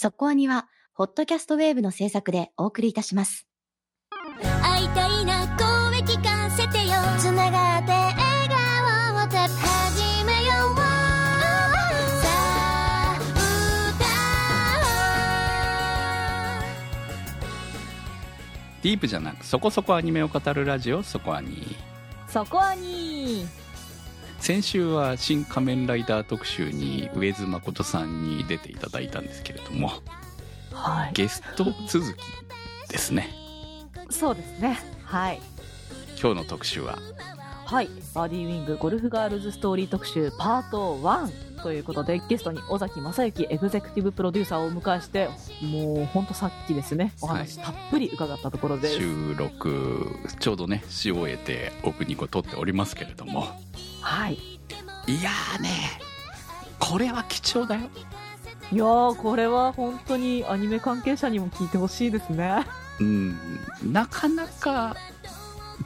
[0.00, 3.48] そこアニは、ホットキャストウェーブの制作でお送りいたします。
[4.62, 6.94] 会いたいな声聞かせてよ。
[7.18, 8.16] つながって笑
[8.48, 10.76] 顔を始めよう。
[10.76, 13.18] さあ
[18.82, 21.74] ディープじゃなくそこそこアニメを語るラジオそこアニ
[22.28, 23.48] そこアニ
[24.40, 29.92] 先週は「新仮面ライダー」特集に上津誠さんに出ていただいたんですけれども
[30.72, 31.12] はい。
[31.12, 32.18] ゲスト続き
[32.88, 33.34] ですね。
[34.10, 34.78] そうですね。
[35.04, 35.40] はい。
[36.20, 36.98] 今日の特集は？
[37.66, 37.88] はい。
[38.14, 45.28] バディウィングゴルフガールズストーリー特集パート1ということでゲストに尾崎正幸エグゼクティブプロデューサーをお迎えして
[45.60, 53.48] もうほんとさっきですねお話たっぷり伺ったところです、収録ちょうどねし終えてオープニングを撮っておりますけれども。
[54.00, 54.34] はい。
[54.34, 55.68] いやーね
[56.78, 57.82] これは貴重だよ。
[58.72, 62.64] いやーこれは本当にアニメ関係者にも聞いてほしいですね。
[62.98, 63.36] うん。
[63.84, 64.96] なかなか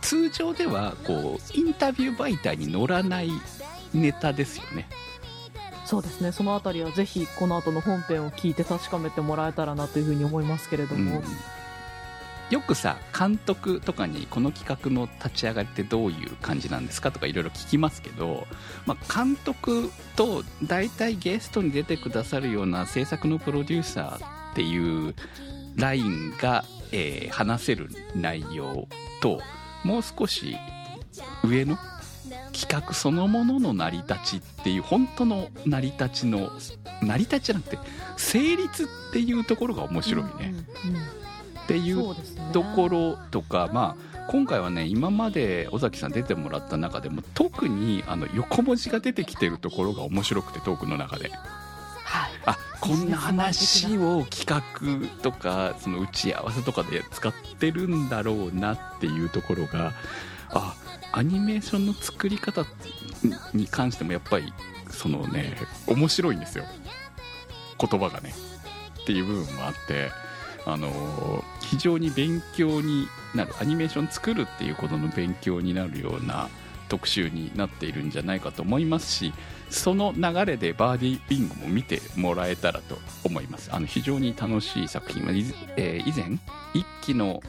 [0.00, 3.32] 通常ではこうインタビュー媒体に載らない
[3.92, 4.88] ネタですよね
[5.92, 6.32] そうですね。
[6.32, 11.24] そのあたりはぜひこの後の本編を聞いて確かめてもらえたらなというふうに思いますけれども、うん。
[12.48, 18.46] よくさ監督とかにこの企画の立ち上がりってどういう感じなんですかとかいろいろ聞きますけど、
[18.86, 25.14] まあ、監督と大体ゲストに出てくださるような制作のプロデューサーっていう
[25.76, 28.88] ラインが、えー話せる内容
[29.20, 29.40] と
[29.84, 30.56] もう少し
[31.44, 31.76] 上の
[32.52, 36.50] 企画そのものの成り立ちっていう本当の成り立ちの
[37.02, 37.78] 成り立ちじゃなくて
[38.16, 40.30] 成立っていうところが面白いね、
[40.84, 41.02] うんうんうん。
[41.02, 42.14] っていう
[42.52, 51.30] ところとか、まあ、今回はね今まで尾崎さん出てもらった中でも特にあの横文字が出てきてるところが面白くてトークの中で。
[52.04, 52.30] はい。
[52.44, 59.92] あこんな話を企画とかその打ち合わせとかで使ってるんだろうなっていうところが
[60.50, 60.74] あ
[61.12, 62.64] アニメーションの作り方
[63.52, 64.52] に関してもやっぱり
[64.90, 65.56] そのね
[65.86, 66.64] 面白いんですよ。
[67.78, 68.34] 言葉がね。
[69.02, 70.10] っていう部分もあって
[70.64, 73.54] あの非常に勉強になる。
[73.60, 76.48] アニメーション作るっていうことの勉強になるような
[76.92, 79.32] 特集になっているんじゃないかと思いますし
[79.70, 83.70] その流れでバーディービングも見てもらえたらと思います。
[83.72, 86.38] あの非常に楽しい作品はえー以前
[86.74, 87.42] 一期の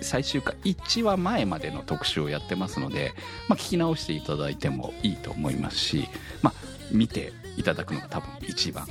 [0.00, 3.12] 最終回1話前までの特集をやってますので、
[3.48, 6.08] まあ、聞き直していただいてもいいと思いますし、
[6.40, 6.54] まあ、
[6.90, 8.88] 見ていただくのが多分一番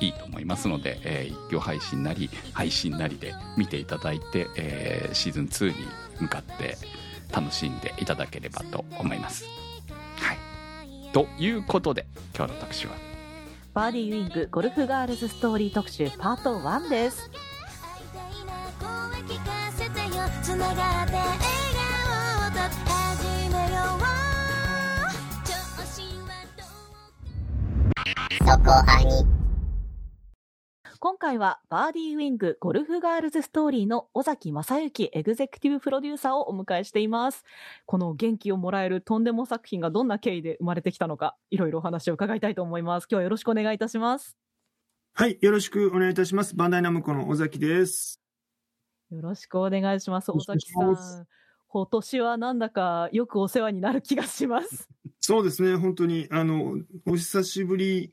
[0.00, 5.74] いいと思いますので、えー一挙配信なり配信なりで見ていただいて、えーシーズン2に
[6.20, 6.76] 向かって
[7.32, 9.44] 楽しんでいただければと思います。
[10.16, 10.38] はい、
[11.12, 12.06] ということで
[12.36, 12.94] 今日の特集は？
[13.74, 17.30] バーディーウィングゴルフガールズストーリー特集パート1です
[18.80, 18.88] 声
[19.22, 21.38] 聞かせてよつながって笑
[22.08, 22.58] 顔と
[22.90, 24.00] 始めよう
[25.46, 25.52] 調
[25.86, 26.66] 子はどう
[28.48, 29.08] そこアニ
[31.00, 37.44] 今回はバーディーウィングゴルフガールズストーリーの尾崎正幸エグゼクティブプロデューサーをお迎えしています。
[37.86, 43.04] この元気をもらえるとんでも作品がどんな経緯で生まれてきたのか、いろいろお話を伺いたいと思います。
[43.08, 44.36] 今日はよろしくお願いいたします。
[45.14, 46.56] はい、よろしくお願いいたします。
[46.56, 48.20] バンダイナムコの尾崎です。
[49.12, 50.32] よろしくお願いします。
[50.32, 51.26] 尾崎さん。
[51.68, 54.88] 今年はなんだかよくお世話になる気がします。
[55.20, 56.74] そうですね、本当に、あの、
[57.06, 58.12] お久しぶり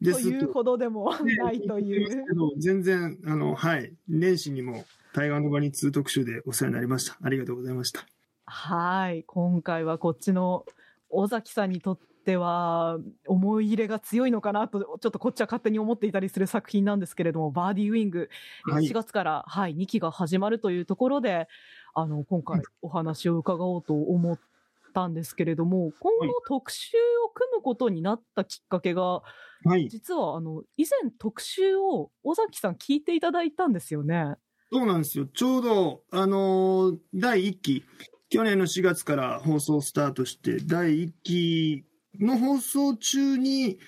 [0.00, 2.26] ですというほどでもないという。
[2.58, 7.18] 全然、あの、はい、年始にも、対岸の場に2特集でお世話になりました。
[7.22, 8.06] ありがとうございました。
[8.46, 9.24] はい。
[9.24, 10.64] 今回はこっちの
[11.10, 18.28] 尾崎さんにとっては思い入れが強いのかなと、ちょっとこっちは勝手に思っていたりする作品なんですけれども、バーディーウィング、
[18.68, 21.48] えーはい4月から、はい、2期が始まるというところで、
[21.94, 24.38] あの、今回お話を伺おうと思っ
[24.90, 26.96] たんですけれども、今後特集
[27.26, 29.22] を組むことになったきっかけが、
[29.64, 34.34] はい、実はあの、以前特集を尾崎さん聞いていただいたんですよね。
[34.72, 35.26] そうなんですよ。
[35.26, 37.84] ちょうど、あの、第1期、
[38.28, 41.84] 去年の4月から放送スタートして、第1期
[42.20, 43.78] の放送中に、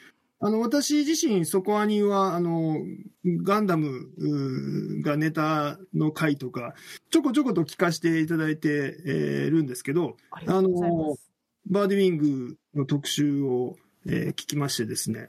[0.44, 2.78] あの、私自身、そこアニは、あの、
[3.24, 6.74] ガンダムがネタの回とか、
[7.10, 11.30] ちょこちょこと聞かせていただいて、えーるんですけど、ありがとうございます。
[11.70, 15.28] バーディウィングの特集を、えー聞きましてですね。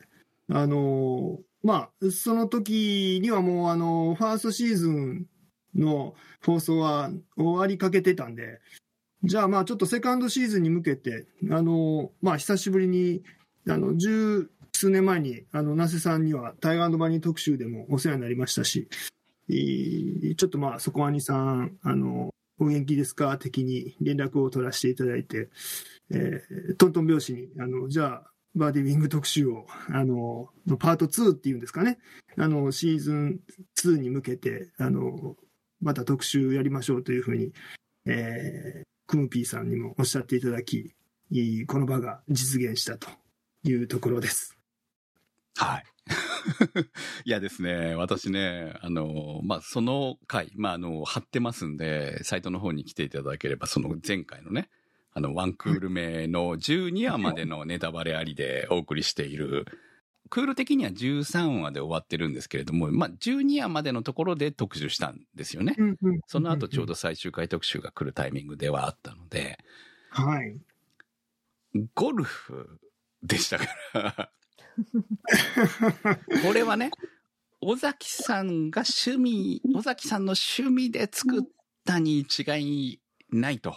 [0.49, 5.27] あのーまあ、その時にはもう、あのーファーストシーズン
[5.75, 8.61] の放送は終わりかけてたんで、
[9.23, 13.21] じゃあまあちょっとセカンドシーズンに向けて、あのーまあ久しぶりに、
[13.69, 18.89] あの、10数年前に、あの、那瀬さんには、タイガーバニー特集でもお世話になりましたし、
[19.47, 23.37] ちょっとまあ、そこアニさん、あの、お元気ですか？
[23.37, 25.49] 的に連絡を取らせていただいて、
[26.11, 30.49] えートントン拍子に、あの、じゃあ、バーディウィング特集を、あの、
[30.79, 31.97] パート2っていうんですかね、
[32.37, 33.39] あの、シーズン
[33.75, 35.35] 2に向けて、あの、
[35.81, 37.51] また特集やりましょうというふうに、
[38.05, 40.93] えークムピーさんにもおっしゃっていただき、
[41.67, 43.09] この場が実現したと
[43.63, 44.52] いうところです。
[45.55, 45.83] はい。
[47.25, 54.69] いやですね、私ね、あの、まあ、その回、まあ、あの、貼ってますんで、サイトの方に来ていただければ、その前回のね、
[55.13, 59.65] あの、ワンクール目の12話までのネタバレありでお送りしている、
[60.29, 65.75] クール的には13話で終わってるんですけれども、まあ、12話までのところで特集したんですよね。
[66.25, 66.93] その後ちょうど。
[66.93, 69.59] ど最終回特集が来るタイミングではあったので、
[70.09, 70.57] はい。
[71.93, 72.79] ゴルフ
[73.21, 74.31] でしたから。
[76.45, 76.91] これはね、
[77.61, 81.43] 尾崎さんが趣味、尾崎さんの趣味で作っ
[81.85, 82.99] たに違い
[83.31, 83.75] ないと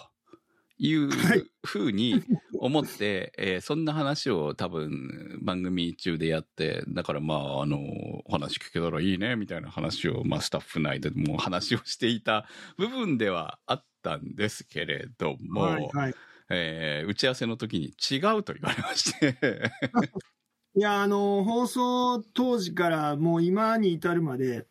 [0.78, 2.22] いうはいふうに
[2.58, 7.78] 思って、 えーそんな話を多分番組中でやって、だからまあ、あの、
[8.25, 15.88] お話聞けたらいいね、みたいな話を、まあスタッフ内でも話をしていた部分ではあったんですけれども、はい。
[15.92, 16.14] はい。
[16.50, 19.37] えー打ち合わせの時に違うと言われまして、
[20.78, 24.67] いや、あの、放送当時からもう今に至るまで、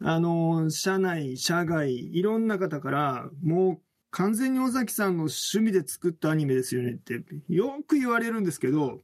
[0.00, 3.80] あの、社内、社外、いろんな方から、もう
[4.10, 9.02] 完全に尾崎さんの趣味で作ったアニメですよねって、よく言われるんですけど、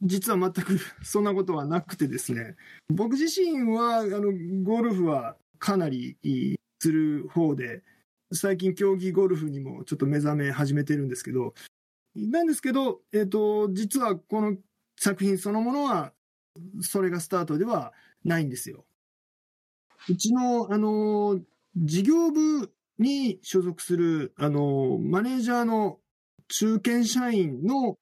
[0.00, 2.54] 実は全く そんなことはなくてですね、
[2.88, 6.16] 僕自身は、あの、ゴルフはかなり
[6.78, 7.82] する方で、
[8.32, 11.54] 最近競技ゴルフにもちょっと目覚め始めてるんですけど、
[12.14, 14.56] なんですけど、えっ、と、実はこの
[14.98, 16.12] 作品そのものは、
[16.80, 17.92] それがスタートでは
[18.24, 18.84] ないんですよ。
[20.08, 21.40] うちの、あの、
[21.76, 25.98] 事業部に所属する、あの、マネージャーの
[26.48, 27.98] 中堅社員の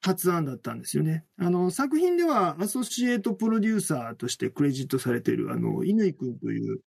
[0.00, 1.24] 発案だったんですよね。
[1.38, 6.80] あの、作品ではアソシエイトプロデューサーとしてクレジットされている、あの、乾くんという、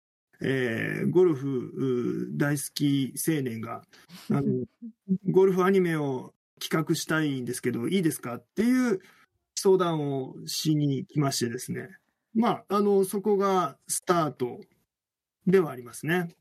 [0.40, 3.82] えーゴルフ大好き青年が、
[4.30, 4.42] あの、
[5.30, 9.00] ゴルフアニメを企画したいんですけど、いいですかっていう
[9.62, 11.88] 相談をしに来ましてですね。
[12.34, 14.58] まあ、あの、そこがスタート
[15.46, 16.34] ではありますね。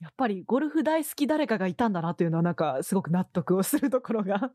[0.00, 4.52] やっぱりゴルフ大好き誰かがいたんだなというのはなんかすごく納得をするところが。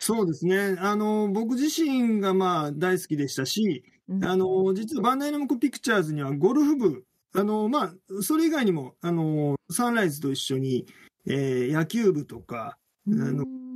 [0.00, 0.76] そうですね。
[0.80, 10.86] あの、僕自身がまあ大好きでしたし、うんあの、実はバンダイナムコピクチャーズにはゴルフ部、あの、まあ、それ以外にも、あの、サンライズと一緒に、
[11.28, 13.67] えー野球部とか、あのうん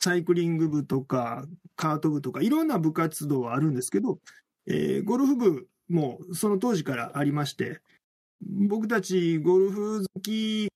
[0.00, 1.44] サイクリング部とか、
[1.76, 4.18] カート部とか、いろんな部活動はあるんですけど、
[4.66, 7.80] えーゴルフ部もその当時からありまして、
[8.40, 10.68] 僕たちゴルフ好き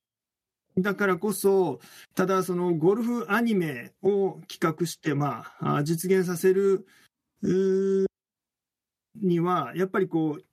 [0.77, 1.79] だからこそ、
[2.15, 6.87] ただそのゴルフアニメを企画して、まあ、実現させる
[9.21, 10.43] には、やっぱりこう、好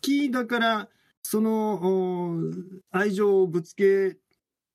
[0.00, 0.88] きだから、
[1.22, 2.40] その
[2.90, 4.16] 愛情をぶつけ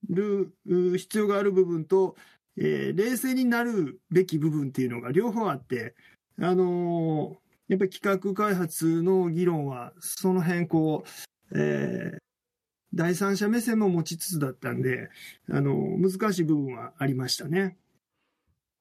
[0.10, 0.54] る
[0.98, 2.16] 必要がある部分と、
[2.58, 5.96] えー冷静になるべき部分っていうのが両方あって、
[6.40, 11.04] あのーやっぱり企画開発の議論は、その辺こ
[11.52, 12.18] う、えー
[12.96, 15.10] 第三者目線も持ちつつだったんで、
[15.50, 17.76] あの難しい部分はありましたね。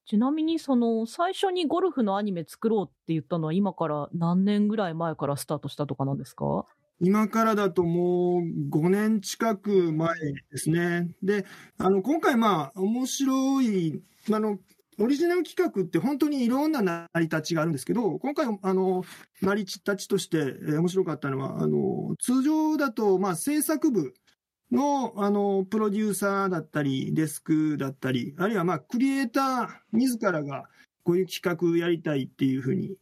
[0.04, 6.66] ちなみにその最初にゴルフのアニメ作ろうって言ったのは今から何年ぐらい前からスタートしたとかなんですか？
[7.04, 10.09] 今からだともう5年近く前
[10.52, 11.09] ですね。
[11.21, 11.44] で、
[11.76, 14.00] あの、今回まあ、面白い、
[14.32, 14.59] あの、
[15.00, 19.02] オリジナル企画って本当にいろんな成り立ちがあるんですけど、今回、あの、
[19.40, 24.14] 成り立ちとして、え面白かったのは、あの、通常だと、まあ、制作部
[24.71, 30.68] の、あの、プロデューサーだったり、デスクだったり、あるいはまあ、クリエイター自らが、
[31.04, 32.97] こういう企画やりたいっていうふうに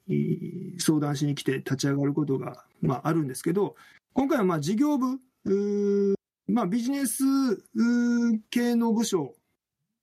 [0.78, 3.76] 相談しに来て立ち上がることが、まあ、あるんですけど、
[4.14, 5.18] 今回はまあ事業部、
[6.46, 7.22] まあ、ビジネス
[8.50, 9.34] 系の部署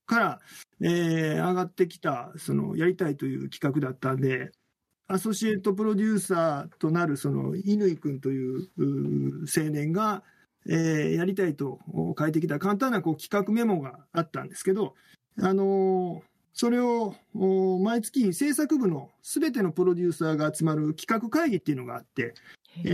[0.06, 0.40] から、
[0.82, 4.52] えー上がってきた、そのやりたいという企画だったんで、
[5.08, 10.24] アソシエイトプロデューサーとなるその乾君という青年が、
[10.70, 11.80] えーやりたいと
[12.18, 14.96] 書いてきた簡単なこう企画メモがあったんですけど、
[15.40, 22.34] あのーそれをお毎月制作部のすべてのプロデューサーが集まる企画会議っていうのがあって、
[22.84, 22.90] え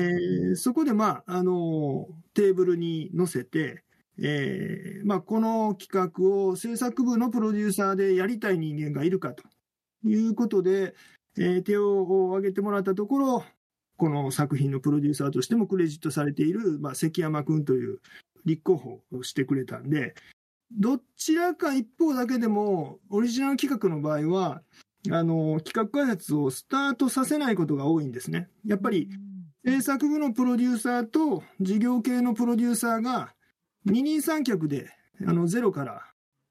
[0.52, 3.86] ーそこで、まああのテーブルに載せて、
[4.20, 9.44] えーまあ、この企画を制作部のプロデューサーでやりたい人間がいるかと
[10.06, 10.94] いうことで、
[11.38, 13.46] えー手を挙げてもらったところ、
[13.96, 18.00] この作品のプロデューサーとしてもクレジットされている、まあ、関山くんという
[18.44, 20.16] 立候補をしてくれたんで、
[20.80, 24.62] どちらか一方だけでも、オリジナル企画の場合は、
[25.12, 28.50] あの、企画開発をスタートさせないことが多いんですね。
[28.66, 29.10] やっぱり、
[29.66, 33.34] 制作部のプロデューサーと事業系のプロデューサーが
[33.86, 34.90] 二人三脚で
[35.26, 36.02] あのゼロから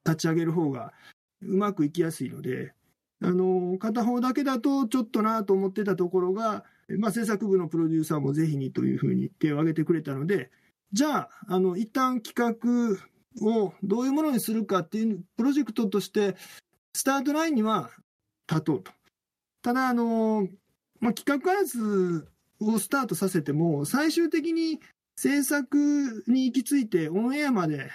[0.06, 0.94] 立ち上げる方が
[1.42, 2.72] うまくいきやすいので、
[3.22, 6.64] あの片方だけだとちょっとなと思ってたところが、
[6.98, 10.50] まあ、制作部のプロデューサーもぜひにというふうに手を挙げてくれたので、
[10.92, 12.98] じゃあ、あの一旦企画
[13.40, 16.36] をどういうものにするかっていうプロジェクトとして、
[16.94, 17.90] スタートラインには
[18.48, 18.92] 立とうと。
[19.62, 20.48] ただ、あの
[21.00, 22.28] まあ、企画開発
[22.60, 24.80] をスタートさせても、最終的に
[25.16, 27.90] 制作に行き着いてオンエアまで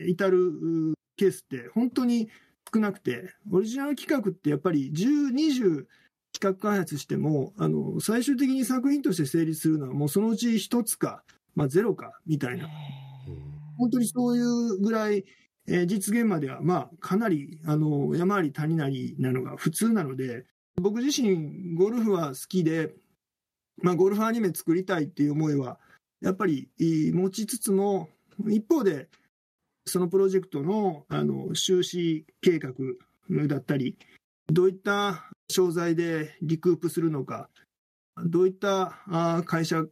[0.00, 2.28] 至るケースって本当に
[2.72, 5.86] 少なくて、オリジナル企画ってやっぱり10、20
[6.32, 11.22] 企画開発しても、あの、最終的に作品として成立するのはもうそのうち1つか、
[11.54, 12.68] まあゼロか、みたいな。
[13.78, 15.24] 本当にそういうぐらい、
[15.66, 20.44] えー実現までは、まあ、かなり、あの、山あり谷なりなのが普通なので、
[20.80, 22.94] 僕自身、ゴルフは好きで、
[23.82, 25.78] まあ、ゴルフアニメ作りたいっていう思いは、
[26.20, 28.08] やっぱり持ちつつも、
[28.48, 29.08] 一方で、
[29.86, 32.72] そのプロジェクトの、あの、収支計画
[33.46, 33.96] だったり、
[34.46, 37.50] どういった商材でリクープするのか、
[38.24, 39.84] どういった会社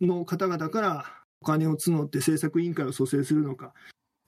[0.00, 3.72] の方々からお金を募って制作委員会を蘇生するのか、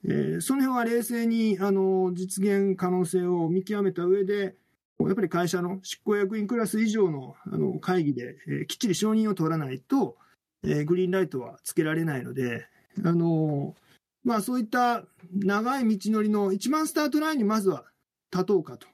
[0.05, 4.55] えーその辺は冷静にあの実現可能性を見極めた上で、
[4.99, 10.17] やっぱり会社の執行役員クラス以上のあの会議で、えーきっちり承認を取らないと、
[10.63, 12.67] えーグリーンライトはつけられないので、
[13.03, 13.75] あの
[14.23, 15.03] まあ、そういった
[15.33, 17.83] 長い道のりの一番スタートラインにまずは
[18.31, 18.87] 立とうかと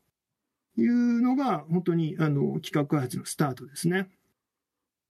[0.77, 4.09] いうのが、本当にあの企画開発のスタートですね。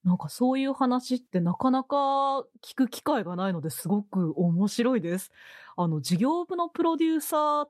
[0.04, 5.30] なんかそういう話ってなかなか聞く機会がないのですごく面白いです。
[5.76, 7.68] あの、事業部のプロデューサー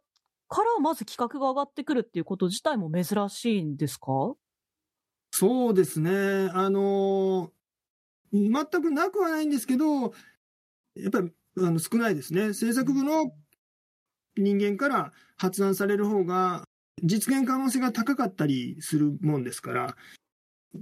[0.48, 4.36] からまず企画が上がってくるっていうこと自体も珍しいんですか？
[5.32, 6.12] そうですね。
[6.54, 7.52] あの
[8.32, 10.14] 全くなくはないんですけど、
[10.96, 12.54] やっぱりあの少ないですね。
[12.54, 13.32] 制作部の
[14.38, 16.64] 人間から発案される方が
[17.04, 19.96] 実現可能性が高かったりするもんですから。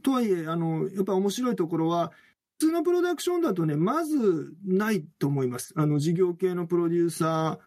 [0.03, 2.11] とはいえ、あの、やっぱ面白いところは、
[2.59, 5.73] 普通のプロダクションだとね、まずないと思います。
[5.75, 7.59] あの、事業系のプロデューサ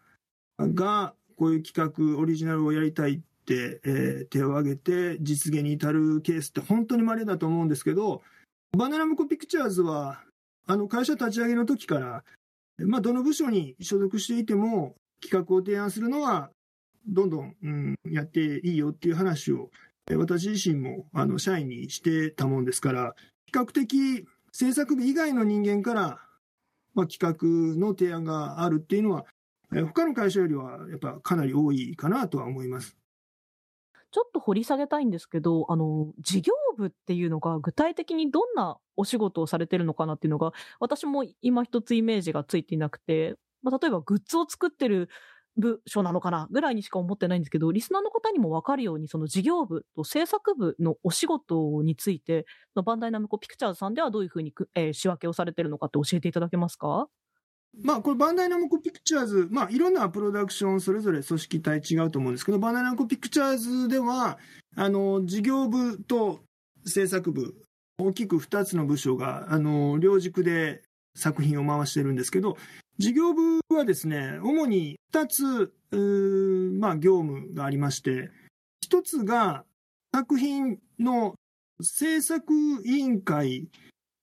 [0.59, 8.21] ーが、こういう企画、オリジナルをやりたいって、えー手を挙げて実現に至るケースって本当に稀だと思うんですけど、
[8.77, 10.23] バナナムコピクチャーズは、
[10.67, 12.23] あの会社立ち上げの時から、
[12.77, 16.51] まあ、どの部署に所属していても、企画を提案するのは、
[17.07, 19.69] どんどん、うん、やっていいよっていう話を、
[20.15, 23.15] 私自身もあの社員にしてたもんですから、
[23.45, 26.19] 比較的制作部以外の人間から、
[26.93, 29.25] まあ、企画の提案があるっていうのは、
[29.73, 32.97] え他の会社よりはやっぱかなり多いかなとは思います。
[34.11, 40.51] ちょっと掘り下げたいんですけど、あの、事業部っていうのが具体的にどんなお仕事をされてるのかなっていうのが、
[40.81, 45.07] 私も今一つイメージがついていなくて、まあ、例えばグッズを作ってる
[45.57, 52.45] 部署なのかなぐらいにしか思ってないんですけど、リスナーの方にも分かるように、その事業部と制作部のお仕事について、
[52.85, 57.07] バンダイナムコピクチャーズさんではどういうふうに、えー仕分けをされてるのかって教えていただけますか？
[57.83, 64.39] まあ、これ、バンダイナムコピクチャーズ、まあ、いろんなプロダクション、それぞれ組織体違うと思うんですけど、バンダイナムコピクチャーズでは、
[64.75, 66.41] あの、事業部と
[66.85, 67.55] 制作部、
[67.97, 70.83] 大きく2つの部署が、あの、両軸で
[71.15, 72.57] 作品を回してるんですけど、
[73.01, 75.73] 事業部はですね、主に2つ、
[76.79, 78.29] まあ、業務がありまして、
[78.87, 79.65] 1つが
[80.13, 81.33] 作品の
[81.81, 82.53] 制作
[82.85, 83.67] 委員会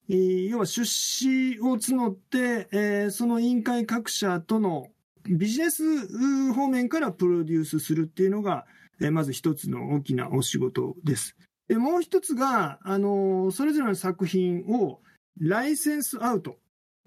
[0.09, 4.87] 要は出資を募って、えその委員会各社との
[5.25, 8.65] ビジネス方面からプロデュースするっていうのが、
[9.01, 11.37] えまず一つの大きなお仕事です。
[11.67, 15.01] でもう一つが、あのそれぞれの作品を
[15.39, 16.57] ライセンスアウト。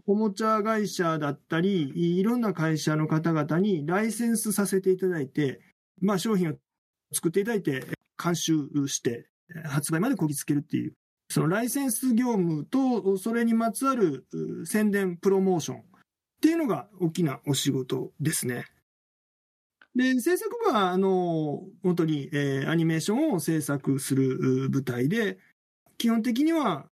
[0.06, 5.62] おもちゃ会社だったり、いろんな会社の方々にライセンスさせていただいて、
[6.02, 6.54] まあ商品を
[7.14, 7.86] 作っていただいて、
[8.22, 9.28] 監修して、
[9.66, 10.94] 発売までこぎつけるっていう、
[11.30, 14.26] そのライセンス業務と、それにまつわる
[14.66, 15.82] 宣伝、プロモーションっ
[16.42, 18.66] ていうのが大きなお仕事ですね。
[19.96, 25.38] で、制作部は、あの、本当に、えーアニメーションを制作するう部隊で、
[25.98, 26.90] 基本的には、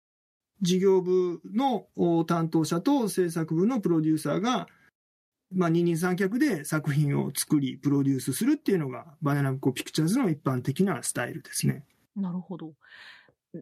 [0.63, 1.88] 事業部の
[2.25, 4.67] 担当者と制作部のプロデューサーが、
[5.53, 11.86] まあ、二人三脚で作品を作り、プロデュースするっていうのが、バナナムコピクチャーズの一般的なスタイルですね。
[12.15, 12.74] なるほど。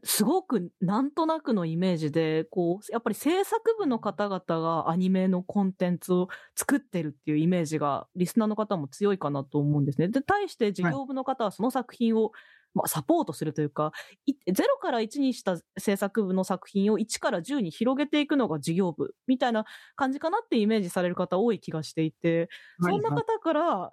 [0.05, 10.07] すごくなんとなくのイメージで、こう、やっぱり制作部の方々がアニメのコンテンツを作ってるっていうイメージが、リスナーの方も強いかなと思うんですね。
[10.07, 12.31] で、対して事業部の方はその作品を、
[12.73, 13.91] まあ、サポートするというか、
[14.25, 22.49] い0から1にした制作部の作品を1から10に広げていくのが事業部みたいな感じかなってイメージされる方多い気がしていて、
[22.79, 23.91] そんな方から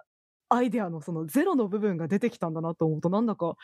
[0.49, 3.55] アイデアのそのゼロの部分が出てきたんだなと思うと、なんだか、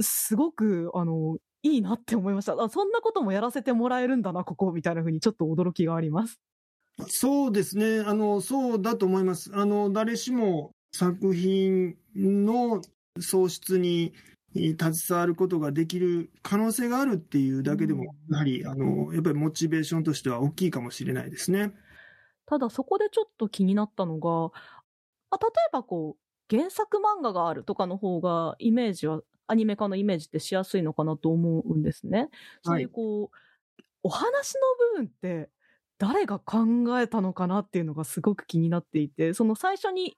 [0.00, 2.54] すごく、あの、いいなって思いました。
[2.62, 6.38] あそんなこともやらせてもらえるんだな、ここ、みたいな風にちょっと驚きがあります。
[7.08, 8.00] そうですね。
[8.00, 9.54] あの、そうだと思います。
[9.54, 12.82] あの、誰しも作品の
[13.20, 14.14] 創出に
[14.54, 21.74] えー携わることができる可能性があるっていうだけでも、やはり、あの、やっぱりモチベーションとしては大きいかもしれないですね。
[22.46, 24.52] ただそこでちょっと気になったのが、
[25.30, 32.28] あ例えばこう、原作漫画があるとかの方が、イメージは、アニメ化のイメージってしやすいのかなと思うんですね。
[32.62, 33.36] そういうこう、
[34.02, 34.60] お話の
[34.96, 35.50] 部分って、
[35.98, 36.66] 誰が考
[37.00, 40.16] えたのかなっていうのがすごく気になっていて、その最初に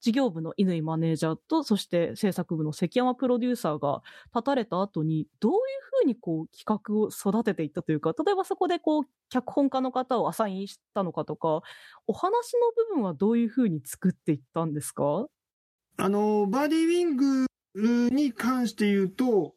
[0.00, 4.02] 事業部の乾マネージャーと、そして制作部の関山プロデューサーが
[4.34, 5.58] 立たれた後に、どういう
[6.00, 11.62] ふうにこう企画を育てていったというか、例えばそこでこう、脚本家の方をアサインしたのかとか、
[12.06, 15.26] お話の部分はどういうふうに作っていったんですか？
[15.98, 17.46] あの、バディウィング
[18.10, 19.54] に関して言うと、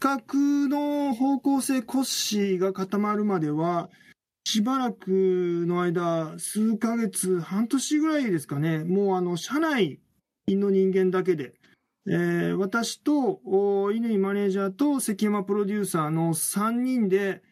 [0.00, 3.90] 企画の方向性骨子が固まるまでは、
[4.46, 5.08] しばらく
[5.66, 9.98] の間、数ヶ月、半年ぐらいですかね、もうあの、社内
[10.46, 11.54] の人間だけで、
[12.06, 17.42] えー私と、お乾マネージャーと関山プロデューサーの3人で、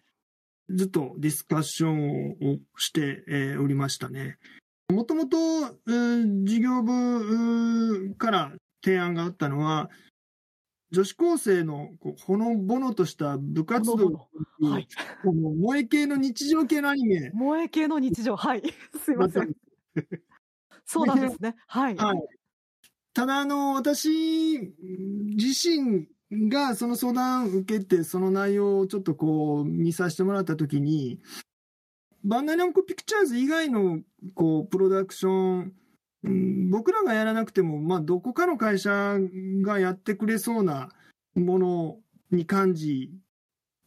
[0.69, 4.39] ずっとディスカッションをして、えおりましたね。
[4.89, 5.37] もともと、
[6.45, 8.53] 事業部から
[8.85, 9.91] 提案があったのは、
[10.95, 14.29] 女子高生のこうほのぼのとした部活動
[14.63, 14.89] はい。
[15.25, 18.37] この萌え系の日常系のアニメ萌え系の日常。
[18.37, 18.63] はい。
[19.03, 19.53] すいません。
[20.87, 21.57] そうなんですね。
[21.67, 21.97] はい。
[21.97, 22.23] はい。
[23.13, 26.07] ただ、あの、私自身
[26.49, 31.21] がその相談を受けて、その内容をちょっとこう見させてもらったときに、
[32.23, 34.01] バンダイナムコピクチャーズ以外の
[34.35, 35.75] こうプロダクション、うん
[36.71, 39.19] 僕らがやらなくても、まあ、どこかの会社
[39.63, 40.91] がやってくれそうな
[41.35, 41.99] もの
[42.31, 43.11] に感じ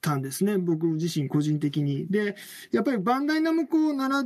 [0.01, 2.07] たんですね、僕自身個人的に。
[2.07, 2.35] で、
[2.71, 4.23] やっぱりバンダイナムコなら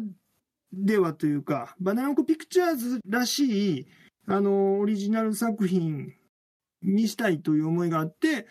[0.73, 3.87] ではというか、バンダイナムコピクチャーズらしい、
[4.27, 6.13] あの、オリジナル作品
[6.83, 8.47] にしたいという思いがあって、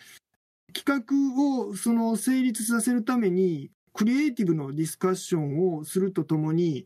[0.73, 6.85] 企画をその成立させるために、クリエイティブのディスカッションをするとともに、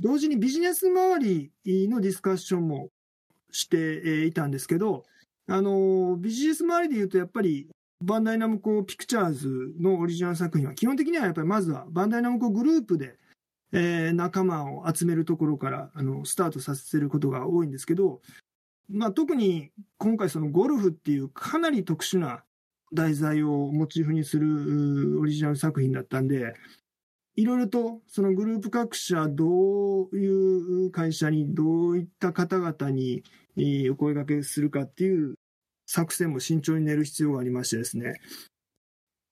[0.00, 1.50] 同時にビジネス周り
[1.88, 2.88] のディスカッションも
[3.50, 5.04] していたんですけど、
[5.48, 7.68] あの、ビジネス周りで言うとやっぱり、
[8.04, 13.16] バンダイナムコピクチャーズのオリジナル作品は基本的にはやっぱりまずはバンダイナムコグループで、
[13.72, 18.20] えー仲間を集めるところからあのスタートさせることが多いんですけど、
[18.88, 22.44] まあ、特に今回ゴルフっていうかなり特殊な
[22.94, 26.54] 題材をモチーフにするオリジナル作品だったんで、
[27.38, 33.22] いろいろとそのグループ各社どういう会社にどういった方々に
[33.92, 35.36] お声掛けするかっていう
[35.86, 38.14] 作戦も慎重に練る必要がありましてですね、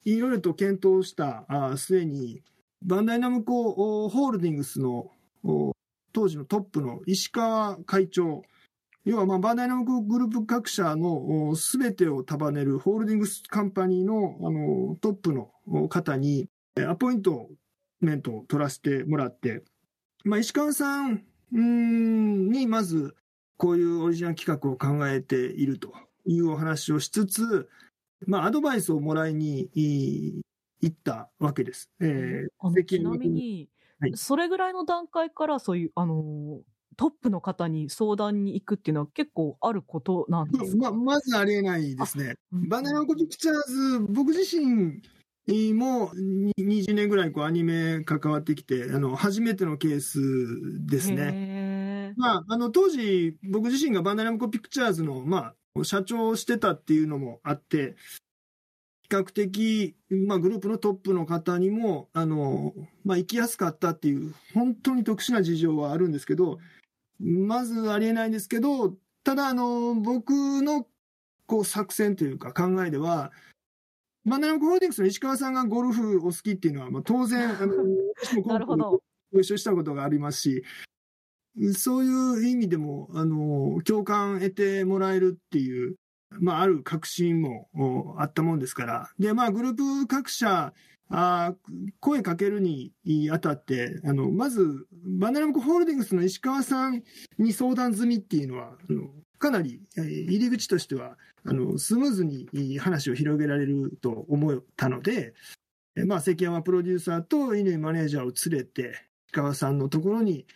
[0.05, 2.43] いろいろと検討した末に、
[2.81, 5.11] バンダイナムコホールディングスの
[6.13, 8.43] 当時のトップの石川会長、
[9.05, 15.51] 要はまあバンダイナムコグループ各社のすべてを束ねるホールディングスカンパニーのあのトップの
[15.89, 16.47] 方に
[16.89, 17.51] アポイントを
[18.01, 19.63] メントを取らせてもらって、
[20.25, 23.15] まあ、石川さんにまず
[23.57, 25.93] こういうオリジナル企画を考えていると
[26.27, 27.69] いうお話をしつつ、
[28.27, 30.41] まあ、アドバイスをもらいにい
[30.81, 31.91] 行ったわけです。
[32.87, 36.61] ちなみに、はいそれぐらいの段階からそういう、あのー
[36.99, 42.37] トップの方に相談に行くっていうのは結構あることなんですか、ままずありえないですね。
[42.53, 45.03] うんバナナコピクチャーズ、僕自身
[45.75, 50.19] もに20年ぐらいこうアニメ関わってきて、あの初めてのケース
[50.87, 52.15] ですね。
[52.17, 57.97] まあ、あの当時、僕自身がバンダイナムコピクチャーズの、まあ、社長をしてたっていうのもあって、
[59.03, 66.59] 比較的、まあ、グループのトップの方にも、あの、まあ、行きやすかったっていう、本当に特殊な事情はあるんですけど、
[67.21, 70.31] まずありえないんですけど、ただ、あの、僕
[70.63, 70.87] の、
[71.47, 73.31] こう、作戦というか考えでは、
[74.27, 77.75] バナムコホールディングスの石川さんがゴルフお好きっていうのは、まあ、当然、 あの、
[78.23, 79.01] 私もゴルフ。
[79.33, 80.65] ご一緒したことがありますし、
[81.75, 85.97] そういう意味でも、あの、共感得てもらえるっていう、
[86.31, 90.75] まあ、ある確信もおあったもんですから、で、まあ、グループ各社、
[91.09, 92.93] あー声かけるに
[93.31, 97.05] あたって、あの、まず、バナナムコホールディングスの石川さん
[97.39, 99.09] に相談済みっていうのは、あの
[99.39, 105.35] かなり、えー入り口としては、あの、スムーズに話を広げられると思ったので、
[105.95, 108.95] えーまあ、関山プロデューサーと乾マネージャーを連れて、
[109.29, 110.47] 石川さんのところに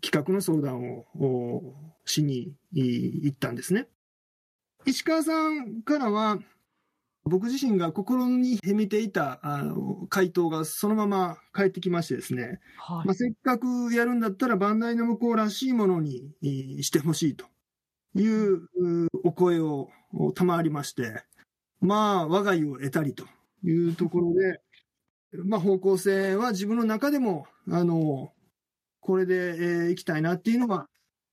[0.00, 3.88] 企画の相談をおしにい行ったんですね。
[4.84, 6.38] 石川さんからは、
[7.24, 17.46] 僕自身が心に秘めていたあの回答がそのまま返ってきましてですね、はいまあ、せっかくやるんだったらバンダイナムコらしいものにえーしてほしいと
[18.14, 21.22] いううお声をお賜りまして、
[21.80, 23.24] まあ、我が意を得たりと
[23.64, 24.60] いうところで、
[25.44, 28.32] まあ、方向性は自分の中でも、あの、
[29.00, 30.88] これで、えー行きたいなっていうのが、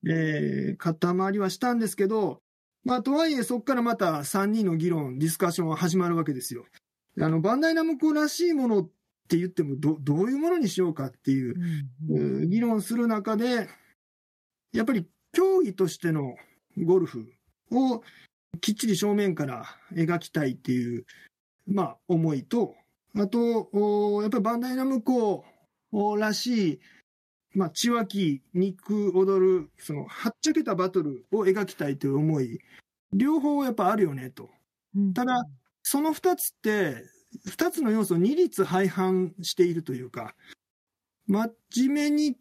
[0.06, 2.42] えー、肩回りはしたんですけど、
[2.84, 6.66] まあ、とはいえ、そこからまた3人の議論、ディスカッションが始まるわけですよ。
[7.20, 8.90] あの、バンダイナムコらしいものっ
[9.30, 11.56] て言っても、ど、どういうものにしようかっていう、
[12.10, 13.70] うん議論する中で、
[14.74, 16.36] やっぱり競技としての
[16.78, 17.32] ゴルフ
[17.72, 18.04] を
[18.62, 21.06] きっちり正面から描きたいっていう、
[21.68, 22.76] まあ、思いと、
[23.16, 25.46] あと、おやっぱりバンダイナムコ
[26.18, 26.80] らしい、
[27.54, 32.60] まあ、血湧き、肉踊る、その、はっちゃけたバトルを描きたいという思い、
[33.14, 34.50] 両方やっぱあるよね、と。
[34.96, 35.46] うんただ、
[35.84, 37.04] その二つって、
[37.46, 40.36] 二つの要素を二律背反しているというか、
[41.28, 41.52] 真
[41.90, 42.38] 面目に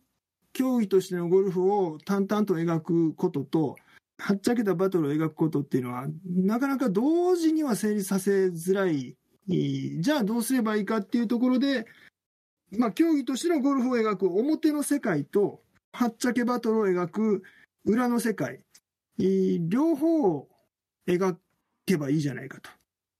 [0.53, 3.77] 競技としてのゴルフを淡々と描くことと、
[4.22, 9.16] はっちゃけたバトルを描くことっていうのは、なかなか同時には成立させづらい。
[9.48, 11.87] じゃあどうすればいいかっていうところで、
[12.70, 15.61] まあ、競技としてのゴルフを描く表の世界と、
[15.92, 17.42] はっちゃけバトルを描く
[17.85, 18.64] 裏の世界、
[19.18, 20.48] 両方を
[21.08, 21.37] 描
[21.85, 22.70] けばいいじゃないかと。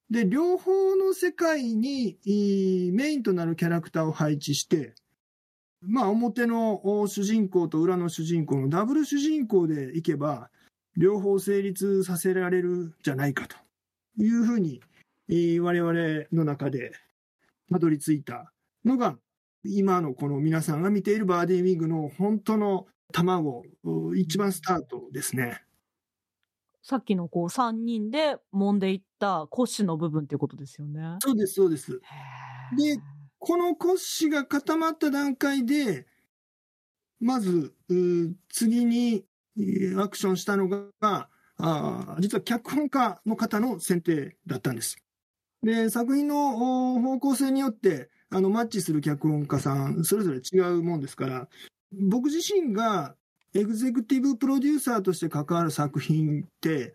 [0.09, 2.17] で、両方の世界に
[2.93, 4.95] メインとなるキャラクターを配置して、
[5.81, 10.49] まあ、表の主人公と裏の主人公のダブル主人公でいけば、
[10.97, 13.57] 両方成立させられるじゃないかと
[14.19, 14.81] いうふうに、
[15.29, 15.93] えー我々
[16.33, 16.93] の中で
[17.71, 18.53] たどり着いた
[18.85, 19.17] のが、
[19.65, 25.63] 今のこの皆さんが見ているバーディーウィングの本当の卵、お一番スタートですね。
[26.83, 31.17] さっきのこう3人で揉んでいった骨子の部分っていうことですよね。
[31.21, 32.01] そうです、そうです。
[32.77, 32.99] で
[33.39, 36.07] この骨子が固まった段階で、
[37.21, 37.73] まず、
[38.49, 39.25] 次にえー
[39.99, 44.97] アクションしたのが、あ実は脚本家の方の選定だったんです。
[45.62, 51.49] で、作品の方向性によって、あの、マッチする脚本家さん、それぞれ違うもんですから、
[51.93, 53.15] 僕自身が
[53.55, 56.95] エグゼクティブプロデューサーとして関わる作品って、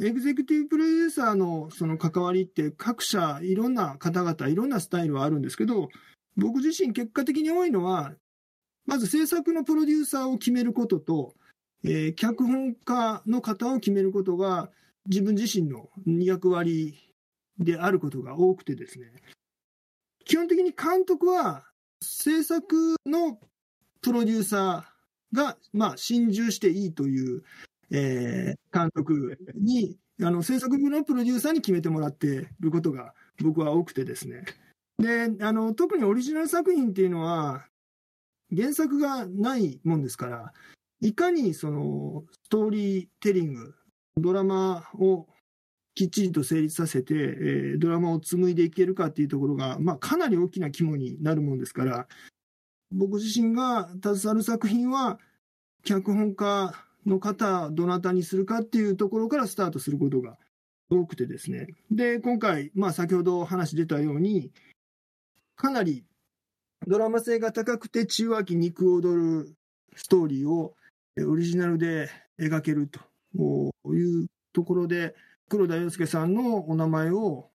[0.00, 5.88] エグゼクティブプロデューサーのその関わりって各社いろんな方々いろんなスタイルはあるんですけど
[6.36, 8.12] 僕自身結果的に多いのは
[8.86, 11.34] まず制作のプロデューサーを決めることと、
[11.84, 14.70] えー脚本家の方を決めることが
[15.06, 17.12] 自分自身の役割
[17.58, 19.12] であることが多くてですね
[20.24, 21.64] 基本的に監督は
[22.02, 23.38] 制作の
[24.00, 27.42] プロデューサーが、まあ、心中していいという、
[27.90, 34.44] えー監督に、あの、制作部のプロデューサーに決めてもらっていることが僕は多くてですね。
[34.98, 37.66] で、あの、特にオリジナル作品っていうのは、
[38.54, 40.52] 原作がないもんですから、
[41.04, 43.74] いかにその、ストーリーテリング、
[44.16, 45.26] ドラマを
[45.94, 52.08] きっちりと成立させて、えードラマを紡いでいけるかっていうところが、まあ、かなり大きな肝になるもんですから、
[52.90, 55.20] 僕自身が携わる作品は、
[55.84, 56.72] 脚本家
[57.04, 60.38] の方、どなたにするかっていうところからスタートすることが
[60.88, 61.66] 多くてですね。
[61.90, 64.52] で、今回、まあ先ほど話出たように、
[65.54, 66.06] かなり
[66.86, 69.54] ドラマ性が高くて中和気肉踊る
[69.96, 70.74] ストーリーを
[71.22, 72.08] オリジナルで
[72.40, 73.00] 描けると。
[73.36, 75.14] いうところで、
[75.48, 77.50] 黒田洋介さんのお名前を、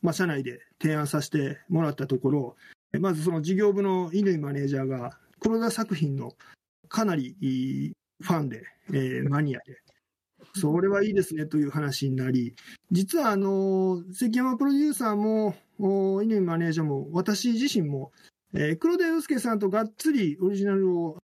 [0.00, 2.56] まあ、社内で提案させてもらったところ、
[2.98, 6.32] まずその事業部の乾マネージャーが、黒田作品の
[6.88, 9.76] かなりファンで、えーマニアで、
[10.54, 12.54] それはいいですねという話になり、
[12.90, 18.12] 実はあの関山プロデューサーも、乾マネージャーも、私自身も、
[18.54, 21.18] えー黒田洋介さんとがっつりオリジナルを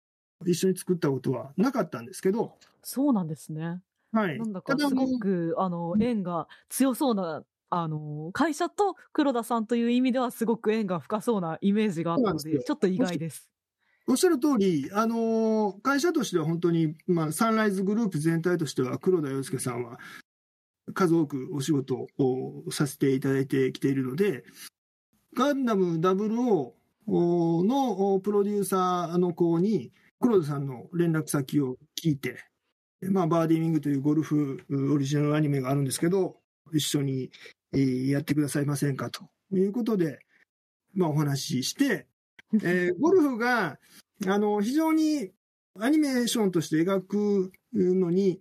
[0.46, 3.82] 一緒に作ったことはなかったんですけど、そうなんですね。
[4.12, 4.38] はい。
[4.38, 13.50] なんだかすごく、あの、縁が強そうな、あの、会社と黒田さんという意味ではすごく縁が深そうなイメージがあったので、ちょっと意外です。
[14.06, 19.98] おっしゃる通り、あのー会社としては本当に、まあ、サンライズグループ全体としては、黒田洋介さんは、
[20.94, 24.44] 数多くお仕事をさせていただいてきているので、
[25.34, 26.74] ガンダム00
[27.08, 32.38] のプロデューサーの子に、黒田さんの連絡先を聞いて、
[33.02, 36.38] まあ、バーディーミングというゴルフオリジナルアニメがあるんですけど、
[36.72, 37.30] 一緒に
[37.74, 40.20] えーやってくださいませんかということで、
[40.94, 42.08] まあ、お話しして、
[42.54, 43.80] えー ゴルフが、
[44.28, 45.32] あの、非常に
[45.80, 48.40] アニメーションとして描くのに、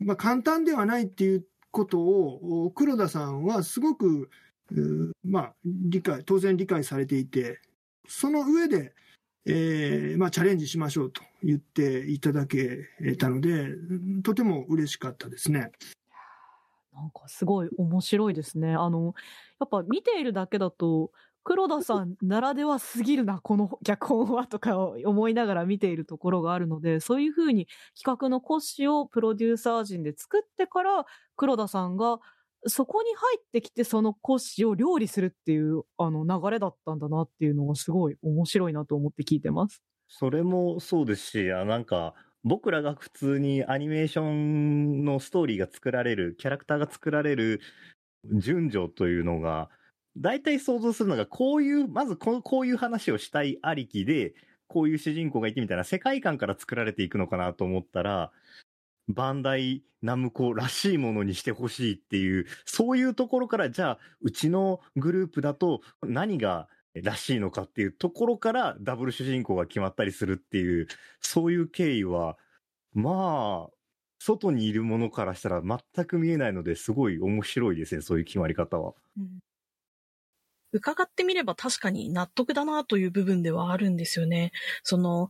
[0.00, 4.28] まあ、簡単ではないっていうことを、お黒田さんはすごく、
[5.22, 7.60] まあ、理解、当然理解されていて、
[8.08, 8.92] その上で、
[9.44, 13.68] えーまあ、チャレンジしましょうと言っていただけたので、
[14.22, 15.72] とても嬉しかったですね。
[16.94, 18.74] なんかすごい面白いですね。
[18.74, 19.14] あの、
[19.58, 21.10] やっぱ見ているだけだと、
[21.44, 31.04] 黒田さんならではすぎるな、この 脚本はとかを思いながら見ているところがあるので、そういうふうに企画の骨子をプロデューサー陣で作ってから、
[31.36, 32.20] 黒田さんが
[32.66, 39.82] そこに入ってきてその骨子を料理するっていうあの流れだったんだなっていうのがすごい面白いなと思って聞いてます。
[40.14, 47.60] それもそうですし、なんか、僕らが普通にアニメーションのストーリーが作られる、キャラクターが作られる
[48.34, 49.70] 順序というのが、
[50.18, 54.34] 大体想像するのが、こういう、まずここういう話をしたいありきで、
[54.68, 58.32] こういう主人公がいてみたいな世界観から作られていくのかなと思ったら、
[59.08, 70.88] バンダイナムコらしいものにしてほしいっていう、そういうところから、じゃあ、うちのグループだと何がらしいのかっていうところからダブル主人公が決まったりするっていう、
[71.20, 72.36] そういう経緯は、
[72.94, 73.74] まあ、
[74.18, 78.94] 外にいるものからしたら全く見えないのですごい面白いですね、そういう決まり方は。
[79.18, 79.40] うん
[80.72, 84.52] 伺ってみれば確かに納得だなという部分ではあるんですよね。
[84.82, 85.28] その、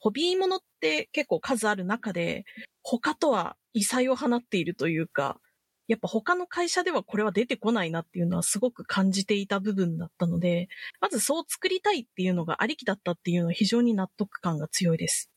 [0.00, 2.44] ホビーものって結構数ある中で、
[2.82, 5.38] 他とは異彩を放っているというか、
[5.86, 10.68] やっぱ他の会社ではこれは出てこないなっていうのはすごく感じていた部分だったので、
[11.00, 15.30] まずそう作りたいっていうのがありきだったっていうのは非常に納得感が強いです。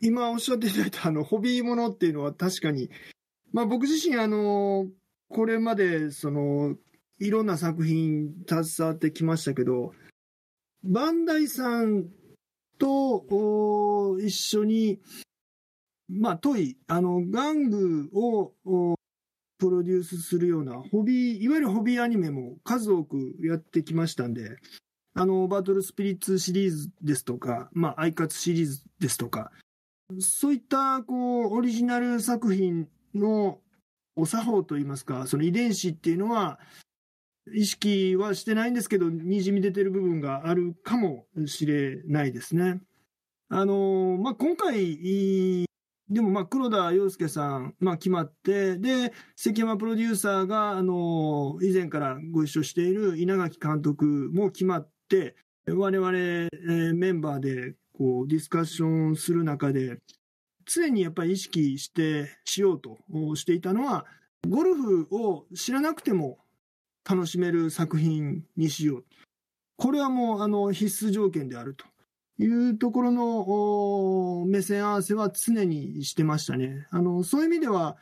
[0.00, 2.90] 今おっしゃっていただいたあのホビーものっていうのは確かに、
[3.52, 4.86] まあ、僕自身あの
[5.28, 6.76] これまでその
[7.18, 9.92] いろんな作品携わってきましたけど
[10.84, 12.04] バンダイさん
[12.78, 15.00] と一緒に、
[16.08, 18.52] まあ、トイあの玩具を
[19.58, 24.56] プロデュースするようなホビーいわゆるホビーアニメも数多くやってきましたんで
[25.14, 29.50] あのバトルスピリッツシリーズですとか、まあ、アイカツシリーズですとか
[30.20, 33.58] そういったこうオリジナル作品の
[34.16, 36.58] お作法といいますか、その遺伝子っていうのは、
[37.54, 42.80] 意識はしてないんですけど、にじみ出てる部分があるかもしれないですね。
[43.48, 45.66] あのまあ、今回、
[46.08, 55.36] でもまあ黒田洋介さん、まあ、決まって、で、関山プロデューサーが、あの以前からご一緒している稲垣監督も決まって、
[55.68, 59.98] 我々、えーメンバーでこうディスカッションする中で、
[60.64, 62.98] 常にやっぱり意識してしようと
[63.36, 64.06] していたのは、
[64.48, 66.38] ゴルフを知らなくても
[67.08, 69.04] 楽しめる作品にしよう。
[69.76, 71.84] これはもうあの必須条件であると
[72.38, 76.86] いうところの目線合わせは常にしてましたね。
[76.90, 77.96] あのそういう意味では、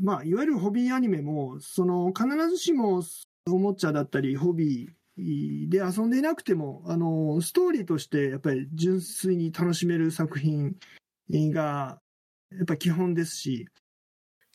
[0.00, 3.02] まあ、いわゆるホビーアニメも、その必ずしも
[3.46, 10.76] おもちゃだったり、ホビーで遊んでいなくても、あのストーリーとしてやっぱり純粋に楽しめる作品
[11.30, 12.00] が
[12.52, 13.66] やっぱ基本ですし、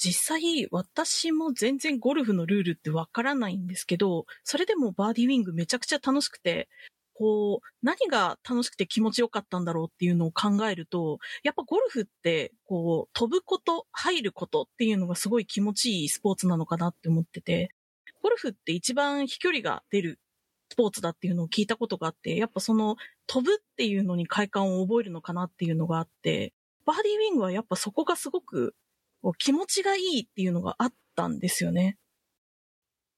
[0.04, 6.70] 実際、私も全然ゴルフのルールってわからないんですけど、それでもバーディーウィングめちゃくちゃ楽しくて、
[7.14, 17.70] こう、何が楽しくて気持ちよかったんだろうっていうのを考えると、やっぱゴルフって、こう、飛ぶこと、入ることっていうのがすごい気持ちいいスポーツなのかなって思ってて、
[18.24, 20.20] ゴルフって一番飛距離が出る
[20.72, 22.96] スポーツだっていうのを聞いたことがあって、やっぱその
[23.28, 26.54] 飛ぶっていうのに快感を覚えるのかなっていうのがあって、
[26.88, 28.74] バーディーウィングはやっぱそこがすごく
[29.22, 31.98] こう気持ちがいいっていうのがあったんですよね。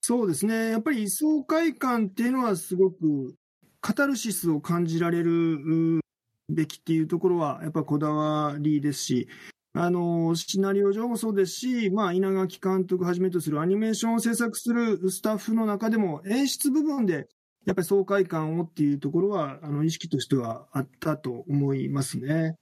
[0.01, 3.35] そうですね、やっぱり爽快感っていうのはすごく
[3.79, 6.01] カタルシスを感じられる
[6.49, 9.27] べきっていうところはやっぱこだわりですし、
[9.75, 17.27] あのシナリオ上もそうですし、まあ、稲垣監督はじめとするアニメーションを制作するスタッフの中でも演出部分で
[17.65, 22.55] やっぱり爽快感をっていうところはあの意識としてはあったと思いますね。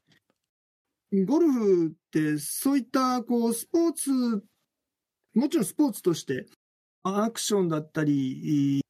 [1.13, 4.11] ゴルフってそういったこうスポーツ
[5.33, 6.45] もちろんスポーツとして
[7.03, 8.81] アクションだったり、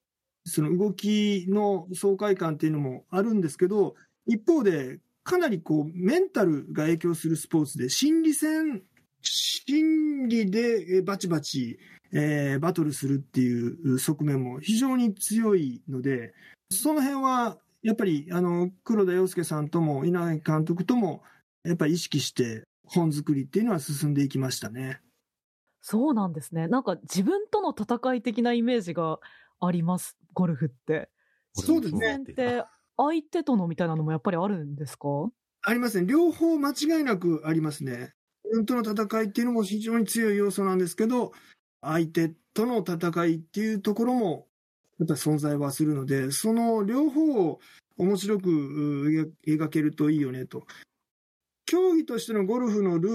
[0.46, 8.82] その動きの爽快感っていうのもあるんですけど、一方で、かなりこうメンタルが影響するスポーツで、心理戦
[9.22, 11.80] 心理でバチバチ、
[12.12, 16.34] えーバトルするっていう側面も非常に強いので、
[16.70, 21.24] その辺は、やっぱり、あの、黒田洋介さんとも稲垣監督とも、
[21.64, 25.02] やっぱり意識して本作りっていうのは進んでいきましたね。
[25.82, 26.68] そうなんですね。
[26.68, 29.20] なんか自分との戦い的なイメージが
[29.60, 31.10] あります、ゴルフって。
[31.54, 32.64] そうですね戦って
[32.98, 35.08] 相手とのみたいなのもやっぱりあるんですか？
[35.64, 36.08] ありますね。
[36.08, 38.14] 両方間違いなくありますね。
[38.46, 41.32] 自分との戦いっていうのも非常に強い要素なんですけど、
[41.82, 44.48] 相手との戦いっていうところも、
[45.00, 47.60] やっぱり存在はするので、その両方を
[47.98, 50.66] 面白く描けるといいよねと。
[51.72, 53.10] 競技としてのゴルフのル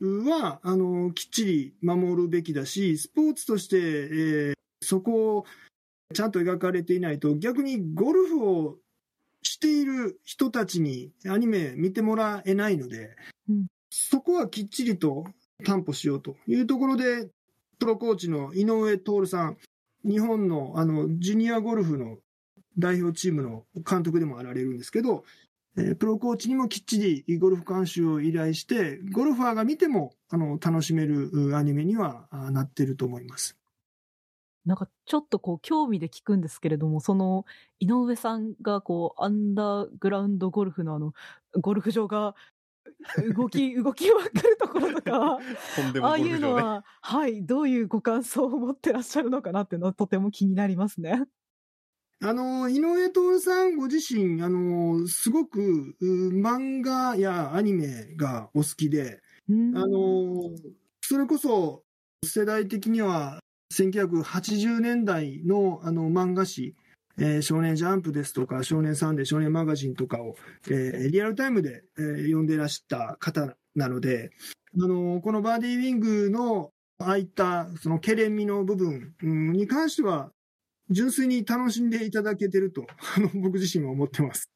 [0.00, 5.44] ールは、あの、きっちり守るべきだし、スポーツとして、えーそこを
[6.12, 8.78] ちゃんと描かれていないと、逆にゴルフを
[9.44, 13.16] している人たちにアニメ見てもらえないので、
[13.48, 13.66] うん。
[13.90, 15.24] そこはきっちりと
[15.64, 17.28] 担保しようというところで、
[17.78, 19.56] プロコーチの井上徹さん、
[20.04, 22.18] 日本のあのジュニアゴルフの
[22.76, 25.22] 代表チームの監督でもあられるんですけど、
[25.76, 33.56] えープロコーチにもきっちりゴルフ監修を依頼して、ゴルファーが見てもあの楽しめるうアニメにはあなってると思います。
[34.64, 37.44] なんかちょっとこう興味で聞くんですけれども、その
[37.80, 41.14] 井上さんがこうアンダーグラウンドゴルフのあの
[41.60, 42.34] ゴルフ場が
[43.34, 45.38] 動き、 動きまくるところとか、
[45.74, 46.30] とんでもああい。
[46.30, 51.24] うのは、はい、どういうご感想を持ってらっしゃるのかなっていうのはとても気になりますね。
[52.24, 59.76] あの、井上徹さんご自身、あの、すごくう漫画やアニメがお好きで、うん。
[59.76, 60.50] あの、
[61.00, 61.82] それこそ
[62.24, 63.40] 世代的には
[63.74, 66.76] 1980年代のあの漫画誌、
[67.18, 70.36] えー少年ジャンプですとか、少年サンデー、少年マガジンとかを、
[70.70, 74.30] えーリアルタイムで、えー読んでらした方なので、
[74.80, 80.30] あの、この BIRDIE WING のああいったそのケレン味の部分うんに関しては、
[80.92, 84.50] 純粋に楽しんでいただけてると、あの僕自身は思ってます。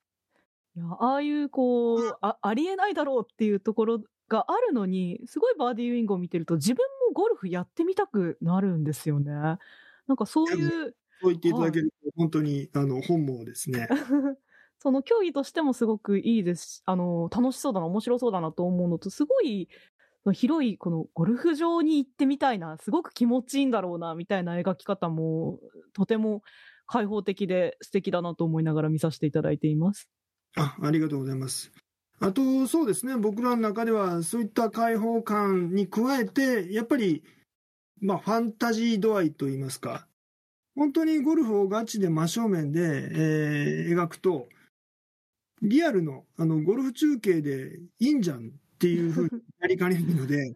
[0.76, 9.32] いやああいうこうあ、ありえないだろうっていうところがあるのに、すごい BIRDIE WING を見てると、自分もゴルフやってみたくなるんですよね。
[9.32, 9.58] な
[10.14, 13.88] んかそういう、そう言っていただけると、本当にあの本望ですね。
[14.78, 19.68] その競技としてもすごくいいですし、あの、楽しそうだな、面白そうだなと思うのと、すごい、
[20.32, 25.58] 広いこのゴルフ場に行ってみたいな、すごく気持ちいいんだろうな、みたいな描き方も、
[25.92, 26.42] とても
[26.86, 30.08] 開放的で素敵だなと思いながら見させていただいています。
[30.56, 31.70] あありがとうございます。
[32.18, 37.22] あと、そうですね、僕らの中では、そういった開放感に加えて、やっぱり、
[38.00, 40.06] まあ、ファンタジー度合いといいますか、
[40.74, 44.48] 本当にゴルフをガチで真正面で、えー描くと、
[45.62, 50.54] リアルのあのゴルフ中継でいいんじゃんていうふうになりかねないので、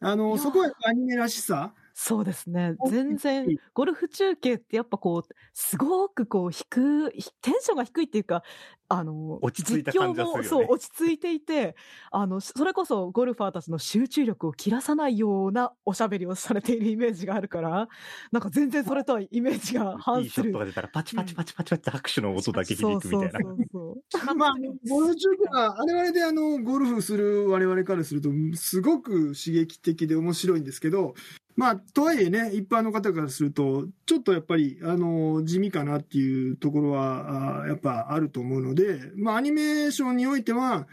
[0.00, 2.76] あのそこはアニメらしさ、そうですね。
[2.88, 8.42] 全然、ゴルフ中継ってやっぱこう、すごくこう、低い、テンションが低いっていうか、
[8.88, 11.76] あの、落ち着いた感じがするよね実況もそう、落ち着いていて、
[12.10, 17.88] あの、それこそゴルファーたちの集中力を切らさないようなおしゃべりをされているイメージがあるから、
[18.32, 20.58] なんか全然それとはイメージがい反するいショット。
[20.60, 23.38] が出たらパチパチパチパチパチって拍手の音だけ響くみたいな。
[23.38, 24.34] そうそうそうそう。
[24.36, 24.54] まあ、
[24.88, 31.14] ゴルフ中継は、あれ々であの、ゴルフする我々からすると、すごく刺激的で面白いんですけど、
[31.60, 40.88] まあ、とはいえね、一般の方からすると、ちょっとやっぱり、あの、地味かなっていうところは、あやっぱあると思うので、まあ、アニメーションにおいては、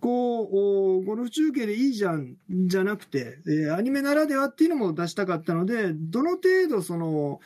[0.00, 7.40] こう、ゴルフ中継でいいじゃん、じゃなくて、えーアニメならではっていうのも出したかったので、どの程度その、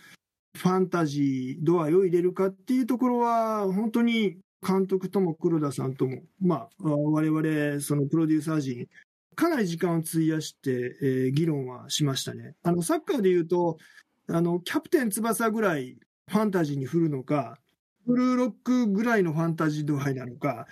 [0.56, 8.86] ファンタジー度合いを入れるかっていうところは、本当に監督とも黒田さんとも、まあ、我々、そのプロデューサー陣、
[9.40, 12.56] かなり時間を費やして、えー議論はしましたね。
[12.62, 13.78] あの、サッカーで言うと、
[14.28, 15.96] あの、キャプテン翼ぐらい
[16.28, 17.58] ファンタジーに振るのか、
[18.06, 20.66] ブルーロックぐらいのファンタジー度合いなのか、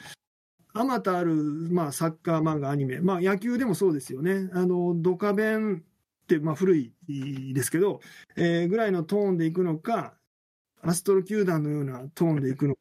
[0.75, 4.51] あまたある、まあ、サッカー漫画、アニメ、まあ、野球でもそうですよね。
[4.53, 6.93] あの、ドカベンって、まあ、古い
[7.55, 8.01] ですけど、
[8.37, 10.13] えーぐらいのトーンでいくのか、
[10.83, 12.81] アストロ球団のようなトーンでいくのか、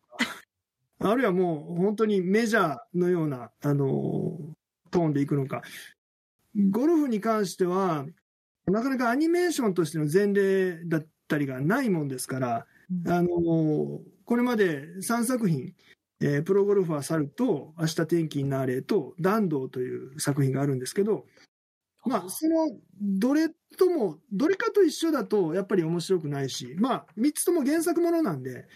[0.99, 4.38] あるいはもう本当にメジャーのような、あの
[4.89, 5.61] トーンでいくのか。
[6.71, 8.05] ゴルフに関しては、
[8.65, 12.65] なかなかアニメーションとしての前例だったりがないもんですから、
[13.05, 13.29] うんあの
[14.25, 15.73] これまで3作品、
[16.19, 21.25] えープロゴルファー猿と、明日天気になれと、弾道という作品があるんですけど、
[22.05, 28.67] まあ、その、どれとも、どれかと一緒だと、やっぱり面白くないし、まあ、3つとも原作ものなんで、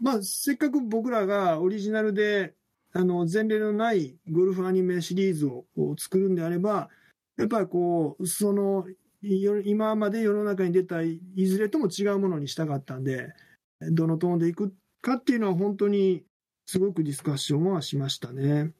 [0.00, 2.54] まあ、せっかく僕らがオリジナルで、
[2.92, 6.88] あの、前例のないゴルフアニメシリーズをを作るんであれば、
[7.36, 8.86] やっぱりこう、その、
[9.22, 13.32] よ今まで世の中に出たいいずれとも違うものにしたかったんで、
[13.80, 16.24] どのトーンでいくかっていうのは本当に
[16.66, 18.72] すごくディスカッションはしましたね。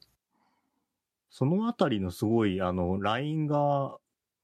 [1.29, 3.97] そのあたりのすごい、あの、ラインが、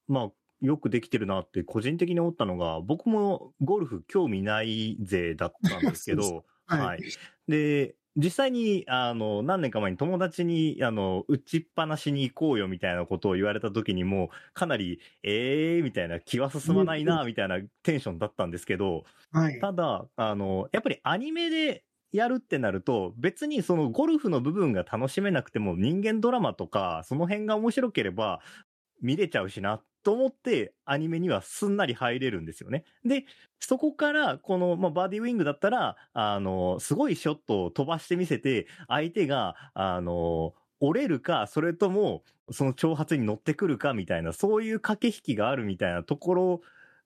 [0.08, 7.02] まあ、よくできてるなって個人的に思ったのが、僕もゴルフ興味ない勢だったんですけど、 はいはい。
[7.48, 19.60] で、実際に、あの、何年か前に友達に、あの、打ちっぱなしに行こうよみたいなことを言われた時にも、かなり、ええー、みたいな気は進まないな、みたいなテンションだったんですけど、はい。
[19.60, 28.40] ただ、あの、やっぱりアニメでやるってなると、別にそのゴルフの部分が楽しめなくても人間ドラマとか、その辺が面白ければ
[29.02, 32.84] 見れちゃうしな、と思ってアニメにはすんなり入れるんですよね。
[33.04, 33.24] で、
[33.58, 46.60] そこから、この、まあ、バーディーウィングだったら、あの、すごいショットを飛ばしてみせて、相手が、あの、折れるか、それとも、その挑発に乗ってくるかみたいな、そういう駆け引きがあるみたいなところ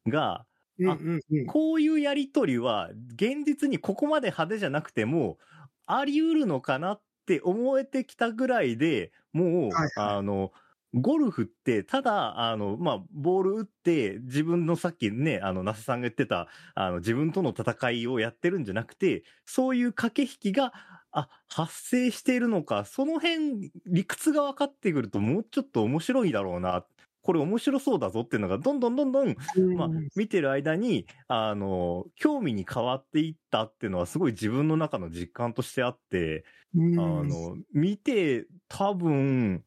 [0.06, 0.44] が、
[0.78, 1.46] うんうんうん。
[1.46, 5.38] こういうやりとりは、現実にここまで派手じゃなくても、
[5.86, 10.52] あり得るのかなって思えてきたぐらいで、もう、はいはいあの、
[10.92, 20.72] ゴルフって、ただ、あの、まあ、ボール打って、自分のさっきね、あの、那須さんが言ってた、あの、自分との戦いをやってるんじゃなくて、そういう駆け引きが、
[21.12, 26.84] あ、発生しているのか、その辺、理屈が分かってくると、もうちょっと面白いだろうな、
[27.22, 29.36] これ面白そうだぞっていうのが、どんどんどんどん、
[29.76, 36.98] まあうん、見てる間に、あの、興味に変わっていったっていうのはすごい自分の中の実感としてあって、うん。
[36.98, 39.64] あの、見て多分、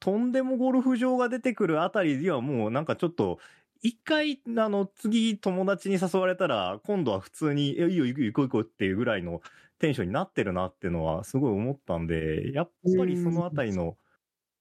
[0.00, 3.38] とんでもゴルフ場が出てくるあたりにはもうなんかちょっと、
[3.82, 9.40] 一回、あの、次友達に誘われたら、今度は普通に、えいいよ行く行こう行こうっていうぐらいの
[9.78, 13.96] テンションになってるなっていうのはすごい思ったんで、やっぱりそのあたりの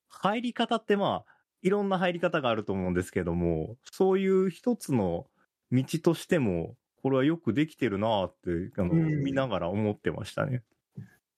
[0.09, 1.31] 入り方ってまあ、
[1.61, 5.27] いろんな入り方があると思うんですけども、そういう一つの
[5.71, 10.63] 道としても、これはよくできてるなって、あの、うん見ながら思ってましたね。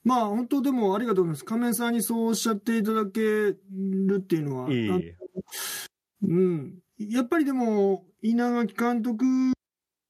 [0.04, 1.46] まあ本当でもありがとうございます。
[1.46, 3.58] 仮面さんにそうおっしゃっていただける
[4.18, 5.16] っていうのは、あいえいえ。
[6.24, 6.80] うん。
[6.98, 9.26] やっぱりでも、稲垣監督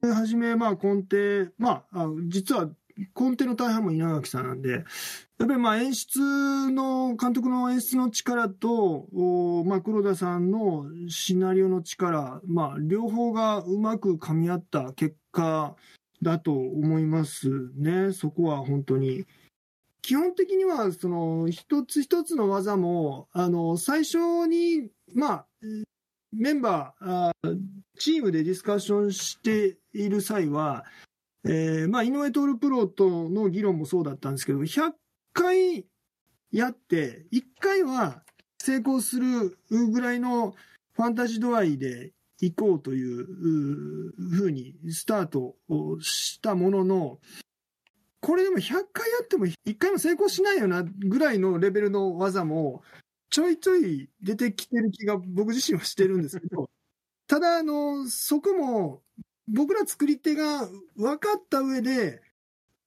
[0.01, 2.69] はじめ、まあ根底、まあ、あ実は
[3.15, 4.83] 根底の大半も稲垣さんなんで、やっ
[5.37, 15.75] ぱりまあ演出の、監督の演出の力と、おまあ黒田さんのシナリオの力、まあ両方がうまく噛み合った結果
[16.21, 18.11] だと思いますね。
[18.13, 19.25] そこは本当に。
[20.01, 25.47] 基本的には、その、一つ一つの技も、あの、最初に、まあ、
[26.31, 27.31] メンバー、
[27.99, 30.85] チームでディスカッションしている際は、
[31.43, 34.93] えーまあ、井上徹プロとの議論もそうだったんですけど、100
[35.33, 35.85] 回
[36.51, 38.23] やって、1回は
[38.61, 40.53] 成功するぐらいの
[40.93, 43.25] ファンタジー度合いで行こうという
[44.37, 47.19] ふうにスタートをしたものの、
[48.21, 52.83] これでも100回やっても1回も成功しないよなぐらいのレベルの技も、
[53.31, 56.69] ちょいちょい出てきてる気が僕自身はしてるんですけど、
[57.27, 59.01] ただ、あの、そこも
[59.47, 62.21] 僕ら作り手が分かった上で、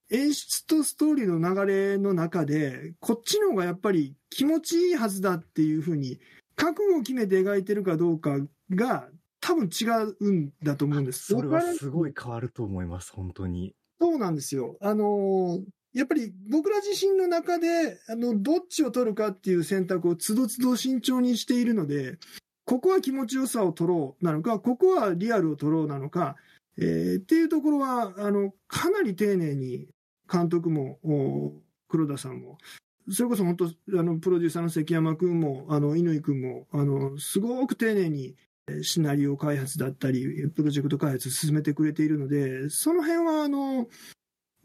[0.09, 6.19] 演出とストーリーの流れの中で、こっちの方がやっぱり気持ちいいはずだっていうふうに、
[6.55, 8.37] 覚悟を決めて描いてるかどうか
[8.69, 9.09] が
[9.41, 9.85] 多分違
[10.19, 11.33] うんだと思うんです。
[11.33, 13.75] それはすごい変わると思います、本当に。
[13.99, 14.77] そうなんですよ。
[14.81, 15.59] あの
[15.93, 22.17] やっぱり僕ら自身の中で、あの、どっちを取るかっていう選択をつどつど慎重にしているので、
[22.65, 26.35] ここは気持ちよさを取ろうなのか、ここはリアルを取ろうなのか、
[26.77, 29.87] えーっていうところは、あの、かなり丁寧に
[30.29, 31.53] 監督も、お
[31.87, 32.57] 黒田さんも、
[33.09, 38.35] それこそ本当、あの、プロデューサーの関山君も、あの、乾君も、あの、すごく丁寧に、
[38.81, 43.87] シナリオ開発だったり、プロジェクト開発進めてくれているので、その辺は、あの、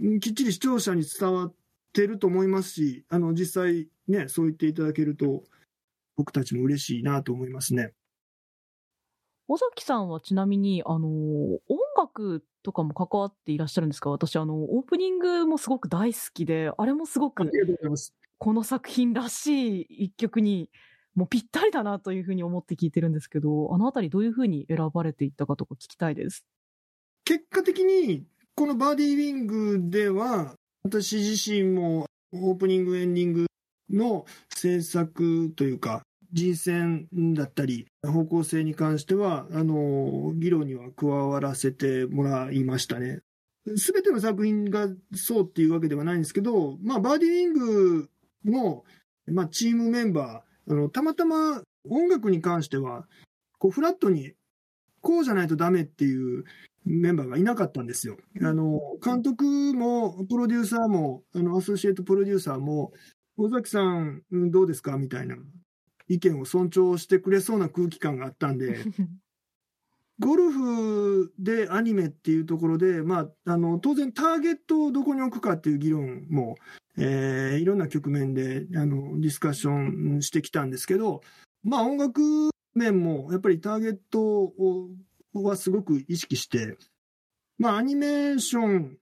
[0.00, 1.54] うんきっちり視聴者に伝わっ
[1.92, 5.44] てると思いますし、あの、実際ね、そう言っていただけると、
[6.16, 7.92] 僕たちも嬉しいなと思いますね。
[9.48, 11.60] 尾崎さんはちなみに、あの、音
[11.96, 14.08] 楽とかも関わっていらっしゃるんですか？
[14.08, 17.50] 私、あの、オープニングもすごく大好きで、あれもすごく。
[18.38, 20.70] この作品らしい一曲に、
[21.20, 26.46] もうぴったりだなというふうに思って聞いてるんですけど、あのあたりどういうふうに選ばれていったかとか聞きたいです。
[27.26, 33.46] 結果的に、このバーディーウィングでは、私自身もオープニング、エンディング
[33.90, 36.00] の制作というか、
[36.32, 43.20] 人選だったり、方向性に関しては、あの、議論には加わらせてもらいましたね。
[43.76, 48.08] すべての作品がそうっていうわけではないんですけど、まあ、バーディーウィング
[48.46, 48.84] の、
[49.26, 53.06] まあ、チームメンバー、あの、たまたま音楽に関しては、
[53.58, 54.32] こうフラットに、
[55.00, 56.44] こうじゃないとダメっていう
[56.84, 58.18] メンバーがいなかったんですよ。
[58.42, 59.44] あの、監督
[59.74, 62.92] も、プロデューサーも、あの、アソシエイトプロデューサーも、
[63.36, 64.96] 尾崎さん、うんどうですか？
[64.98, 65.36] みたいな
[66.08, 68.84] 意見を尊重してくれそうな空気感があったんで、
[70.20, 76.56] ゴルフでアニメっていうところで、まあ、あの当然、ターゲットをどこに置くかっていう議論も、
[76.98, 81.22] えーいろんな局面であのディスカッションしてきたんですけど、
[81.64, 84.88] まあ、音楽面もやっぱりターゲットを
[85.32, 86.76] はすごく意識して、
[87.58, 88.96] まあ、アニメーション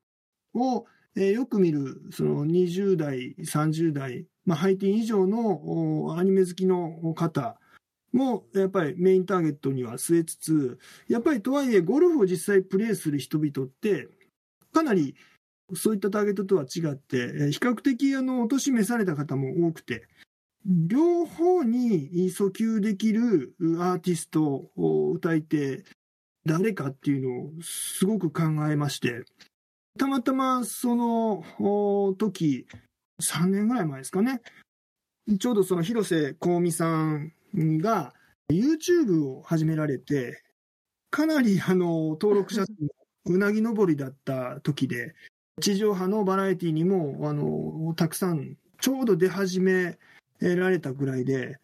[0.54, 7.58] を、えーよく見るその20代、30代、まあ、ハイティーン以上のアニメ好きの方
[8.18, 14.08] もやっぱりメインターゲットには据えつつ、やっぱりとはいえ、ゴルフを実際プレーする人々って、
[14.72, 15.14] かなり
[15.74, 20.06] そういったターゲットとは違って、比較的あのお年召された方も多くて、
[20.66, 25.84] 両方に訴求できるアーティスト、を歌い手、
[26.44, 29.24] 誰かっていうのをすごく考えまして、
[29.98, 31.44] たまたまその
[32.18, 32.66] 時、
[33.20, 34.40] 3年ぐらい前ですかね、
[35.38, 38.14] ちょうどその広瀬香美さんが
[38.50, 40.42] YouTube を始められて、
[41.10, 42.88] かなりあの登録者数も
[43.26, 45.14] うなぎ登りだった時で、
[45.60, 49.98] 地上波のバラエティにもあのたくさんちょうど出始め
[50.40, 51.58] られたぐらいで、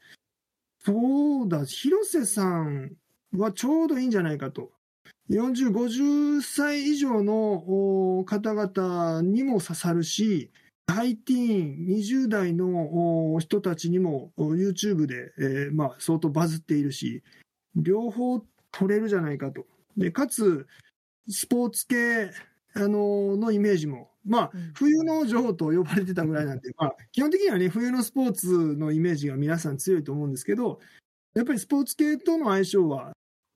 [0.85, 2.93] そうだ、広瀬さん
[3.33, 4.73] はちょうどいいんじゃないかと。
[5.31, 10.51] 40、50歳以上の方々にも刺さるし、
[10.87, 17.23] ハイティーン、20代のお人たちにもお YouTube で、えーまあ、相当バズっているし、
[17.75, 19.67] 両方取れるじゃないかと。
[19.97, 20.67] で、かつ、
[21.29, 22.31] スポーツ系、
[22.77, 30.81] あののイメージも、まあうん、冬の女王と呼ばれてたぐらいなんで、まあ、基本的にはね、冬のスポーツのイメージが皆さん強いと思うんですけど、
[31.35, 33.13] やっぱりスポーツ系との相性は、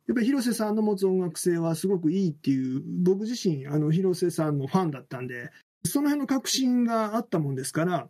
[0.06, 5.50] やっぱり広瀬さんの持つ音楽性はすごくいいっていう、僕自身、あの、広瀬さんのファンだったんで、
[5.84, 8.08] その辺の確信があったもんですから、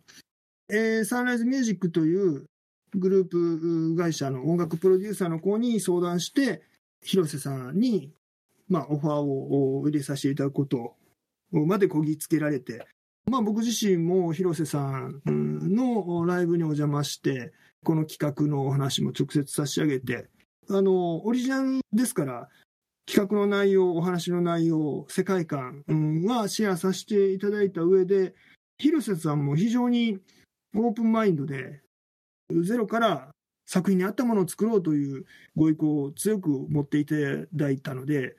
[0.69, 2.45] えーサンライズミュージックという
[2.95, 6.63] グループ会社の音楽プロデューサーの子に相談して、
[7.03, 8.11] 広瀬さんに、
[8.67, 10.95] まあ、オファーを入れさせていただくこと
[11.51, 12.85] までこぎつけられて、
[13.29, 17.51] まあ、僕自身も広瀬さんのライブにお邪魔して、
[17.83, 20.27] この企画のお話も直接差し上げて、
[20.69, 22.49] あの、オリジナルですから、
[23.09, 25.83] 企画の内容、お話の内容、世界観
[26.27, 28.35] はシェアさせていただいた上で、
[28.77, 30.19] 広瀬さんも非常に
[30.75, 31.81] オープンマインドで、
[32.51, 33.29] ゼロから
[33.65, 37.15] 作品に合ったものを作ろうというご意向を強く持っていた
[37.51, 38.35] だいたので、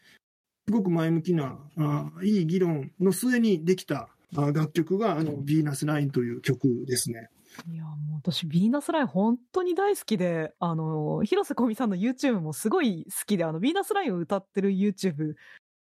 [0.68, 7.29] すごく前向きな、あいい議論の末にできたあ楽曲が、あの、ヴィーナスラインという曲ですね。
[7.67, 15.35] いや、もう私、ヴィーナスライン本当に大好きで、あの、広瀬香美さんの YouTube もすごい好きで、あの、ヴィーナスラインを歌ってる YouTube、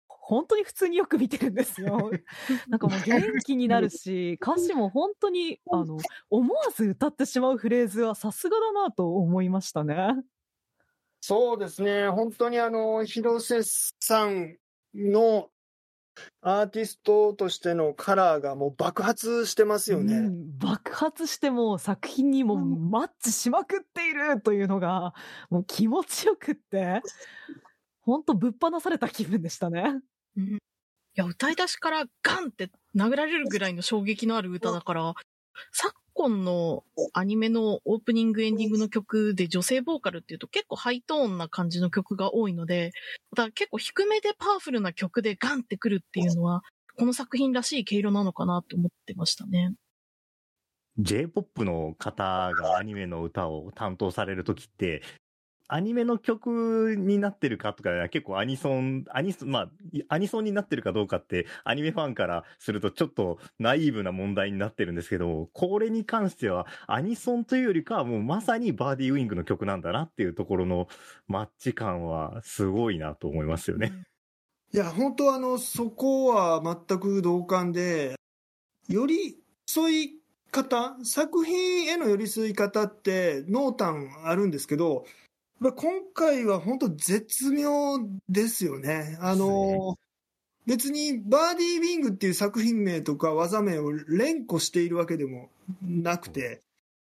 [0.08, 2.12] 本当に普通によく見てるんですよ。
[2.68, 5.98] なんかもう元気になるし、歌詞も本当に、あの、
[6.30, 9.96] 思わず歌ってしまうフレーズはさすがだなと思いましたね。
[11.22, 12.10] そうですね。
[12.10, 13.62] 本当にあの、広瀬
[14.00, 14.58] さん
[14.96, 15.50] の
[16.42, 20.16] アーティストとしてのカラーがもう爆発してますよね。
[20.16, 25.14] うん爆発してもう作品にもマッチしまくっているというのが、
[25.50, 27.02] もう気持ちよくって、
[28.02, 30.02] 本当ぶっ放された気分でしたね。
[30.38, 30.58] い
[31.16, 35.14] や、歌い出しからガンって殴られるぐらいの衝撃のある歌だから、
[36.22, 42.92] 今のアニメのオープニングエンディングの曲で女性ボーカルっていうと結構ハイトーンな感じの曲が多いので、
[43.36, 46.62] だ結構低めでパワフルな曲でガンってくるっていうのは、
[46.96, 49.74] この作品らしい毛色なのかなって思ってましたね。
[51.00, 55.02] J-POP の方がアニメの歌を担当されるときって、
[55.74, 59.70] アニメの曲になってるかとか、結構アニソン、アニソン、まあ、
[60.10, 70.90] アニソンになってるかどうかって、アニメファンからするとちょっとナイーブな問題になってるんですけど、これに関しては、アニソンというよりかはもうまさにバーディーウィングの曲なんだなっていうところの
[71.30, 73.94] マッチ感はすごいなと思いますよね。
[74.74, 78.16] いや、本当あの、そこは全く同感で、
[78.90, 85.06] より添い方、作品への寄り添い方って濃淡あるんですけど、
[85.70, 89.18] 今回は本当絶妙ですよね。
[89.22, 89.96] あの、
[90.66, 95.50] 別にバーディーウィングっていう作品名とか技名を連呼しているわけでも
[95.84, 96.62] なくて、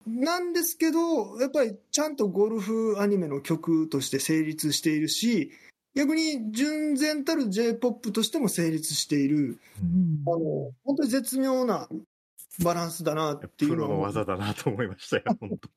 [0.07, 5.51] なんですけど、やっぱりちゃんとゴルフアニメの曲として成立しているし、
[5.97, 10.23] 逆に純然たる J-POP としても成立している、うん。
[10.25, 11.89] あの、本当に絶妙な
[12.63, 15.69] バランスだなっていうプロの技だなと思いましたよ、本当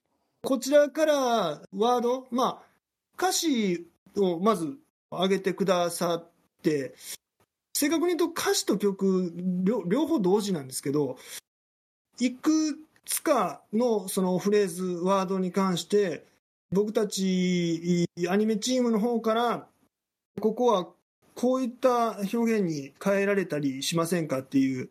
[0.42, 2.64] こちらからワード、まあ、
[3.18, 3.86] 歌詞
[4.16, 4.78] をまず
[5.12, 6.30] 上げてくださっ
[6.62, 6.96] て、
[7.74, 9.34] 正確に言うと歌詞と曲
[9.86, 11.18] 両方同時なんですけど、
[12.20, 16.26] いくつかのそのフレーズ、ワードに関して、
[16.72, 19.68] 僕たちアニメチームの方から、
[20.40, 20.88] ここは
[21.36, 24.90] こういった表現に変えられたりしませんかっていう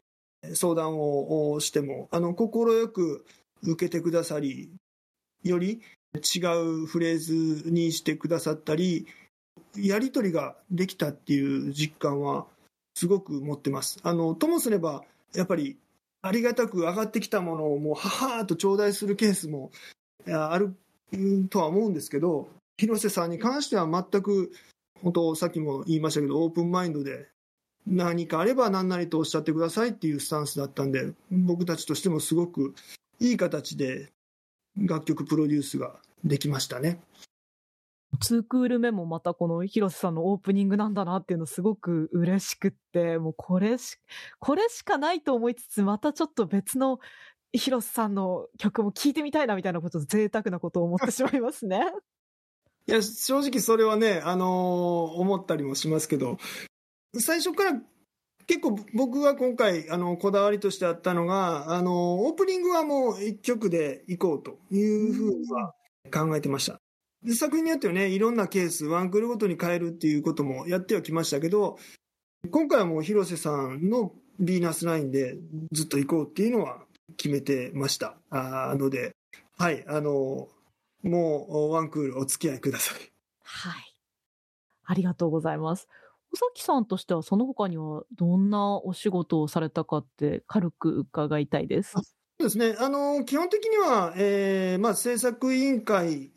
[0.54, 2.48] 相談をしても、あの、快
[2.88, 3.24] く
[3.62, 4.70] 受けてくださり、
[5.42, 5.80] より
[6.14, 9.06] 違うフレーズにしてくださったり、
[9.76, 12.46] やり取りができたっていう実感は
[12.94, 13.98] すごく持ってます。
[14.02, 15.76] あの、ともすれば、やっぱり
[16.22, 19.70] ありがたく上がってきたものをもうははーと頂戴するケースも
[20.26, 20.74] ある
[21.50, 24.52] とは思うんですけど、広瀬さんに関しては全く、
[25.02, 27.28] 本当さっきも言いましたけど、オープンマインドで
[27.86, 32.74] 何かあれば何なりとおっしゃってくださいっていうスタンスだったんで、僕たちとしてもすごく
[33.20, 34.10] いい形で
[34.86, 37.00] 楽曲プロデュースができましたね。
[38.16, 43.98] 2クール目もまたこの広瀬さんのオープニングなんだなっていうのすごく嬉しくって、もうこれし、
[44.38, 46.98] これしかないと思いつつ、またちょっと別の
[47.52, 51.80] 広瀬さんの曲も聴いてみたいなみたいなこと、贅沢なことを思ってしまいますね。
[52.86, 56.38] いや、正直それはね、あのー思ったりもしますけど、
[57.14, 57.80] 最初から
[58.48, 65.74] 結構僕が今回、あの、こだわりとしてあったのが、あの、オープニングはもう一曲でいこうというふうには
[66.10, 66.80] 考えてました。
[67.22, 71.78] で作品によってはね、いろんなケース、ワンクールごとに変えるっていうこともやってはきましたけど、
[72.50, 75.36] 今回はもう広瀬さんのヴィーナスラインで
[75.72, 76.78] ずっと行こうっていうのは
[77.18, 78.16] 決めてました。
[78.30, 79.14] あーので、
[79.58, 80.48] はい、あの、
[81.02, 82.98] もうワンクールお付き合いください。
[83.42, 83.94] はい。
[84.86, 85.86] ありがとうございます。
[86.32, 91.92] 尾崎さんとしてはその他にはどんなお仕事をされたかって軽く伺いたいです。
[91.92, 92.00] そ
[92.40, 92.76] うですね。
[92.78, 96.30] あの、基本的には、えーまあ、制作委員会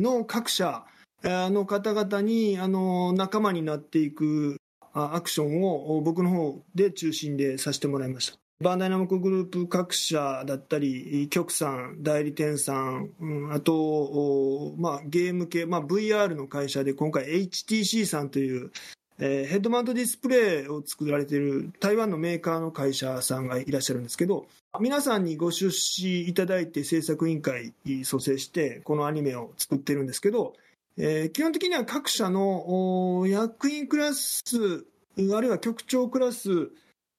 [0.00, 0.84] の各社
[1.22, 4.56] の方々に、あの、仲間になっていく
[4.92, 8.38] アクションを僕の方で中心でさせてもらいました。
[8.60, 18.72] バンダイナムコグループ各社だったり、局さん、代理店さん、うんあと、まあ、ゲーム系、まあ、VR の会社で今回 HTC さんという、
[19.20, 24.46] えーヘッドマウントディスプレイを作られている台湾のメーカーの会社さんがいらっしゃるんですけど、
[24.80, 30.54] 皆さんにご出資いただいて制作委員会蘇生してこのアニメを作ってるんですけど、
[30.96, 36.70] えー基本的には各社の役員クラスあるいは局長クラス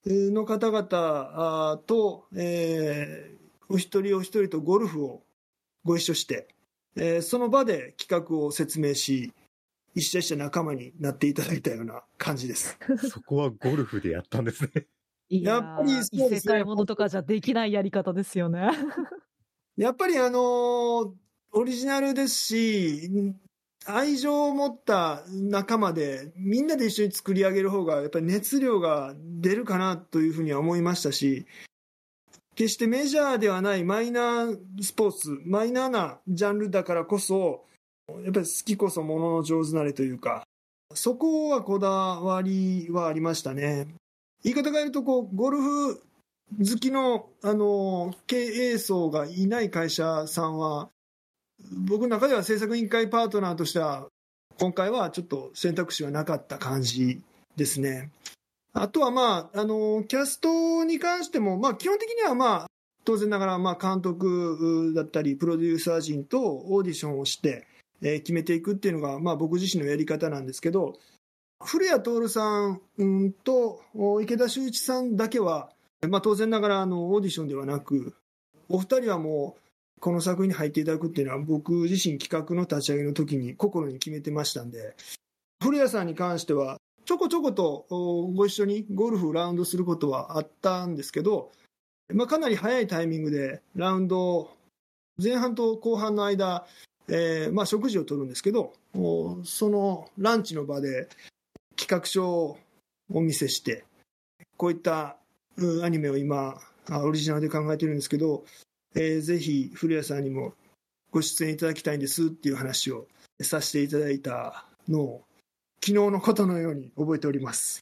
[0.06, 3.40] の方々と、えー
[3.72, 5.22] お一人お一人とゴルフを
[5.84, 6.48] ご一緒して、
[6.96, 9.34] えーその場で企画を説明し
[10.00, 12.78] 一社一社仲間になっていただいたような感じです。
[13.10, 14.88] そこはゴルフでやったんですね。
[15.32, 18.70] いやっぱりそうですね異世界ものとかじゃできないやり方ですよね。
[19.78, 21.12] やっぱりあのー
[21.52, 23.10] オリジナルですし、
[23.86, 31.48] 愛情を持った仲間で、みんなで一緒に作り上げる方が、やっぱり熱量が出るかなというふうには思いましたし、
[32.56, 37.66] 決してメジャーではないマイナースポーツ、マイナーなジャンルだからこそ、
[38.24, 40.44] やっぱり好きこそものの上手なれというか、
[40.94, 43.88] そこはこだわりはありましたね。
[44.44, 46.02] 言い方が言うと、こう、ゴルフ
[46.58, 50.90] 好きの、あの、経営層がいない会社さんは、
[51.72, 54.08] 僕の中では制作委員会パートナーとしては、
[54.58, 57.22] 今回はちょっと選択肢はなかった感じ
[57.56, 58.10] ですね。
[58.74, 62.68] あとはまあ、あの、キャストに関しても、まあ基本的にはまあ、
[63.06, 67.68] 当然ながらまあ監督だったり、プロデューサー陣とオーディションをして、
[68.02, 70.98] え決めていくっていうのが、まあ僕自身のやり方なんですけど、
[71.64, 72.82] 古谷徹さん
[73.44, 73.82] と
[74.22, 75.70] 池田修一さんだけは、
[76.08, 78.16] まあ、当然ながらあのオーディションではなく、
[78.70, 79.62] お二人はもう、
[80.00, 84.96] この作品に入っていただくっていうのは、僕自身企画の立ち上げの時に心に決めてましたんで、
[85.62, 91.52] 古谷さんに関しては、ちょこちょことご一緒にゴルフラウンドすることはあったんですけど、
[92.14, 94.52] まあ、かなり早いタイミングでラウンド、
[95.22, 96.66] 前半と後半の間、
[97.12, 98.74] えーまあ、食事をとるんですけど、
[99.44, 101.10] そのランチの場で
[101.76, 102.58] 企画書を
[103.12, 103.86] お見せして、
[104.58, 105.18] こういった
[105.58, 106.60] うんアニメを今、
[106.92, 108.44] オリジナルで考えてるんですけど、
[108.96, 110.54] えーぜひ古谷さんにも
[111.12, 113.08] ご出演いただきたいんですっていう話を
[113.42, 115.22] させていただいたのを、
[115.84, 117.80] 昨日のことのように覚えております。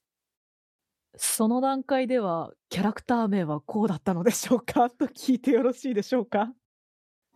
[1.19, 4.89] その段階ではキャラクター名はこうだったのでしょうか？
[4.91, 6.53] と聞いてよろしいでしょうか？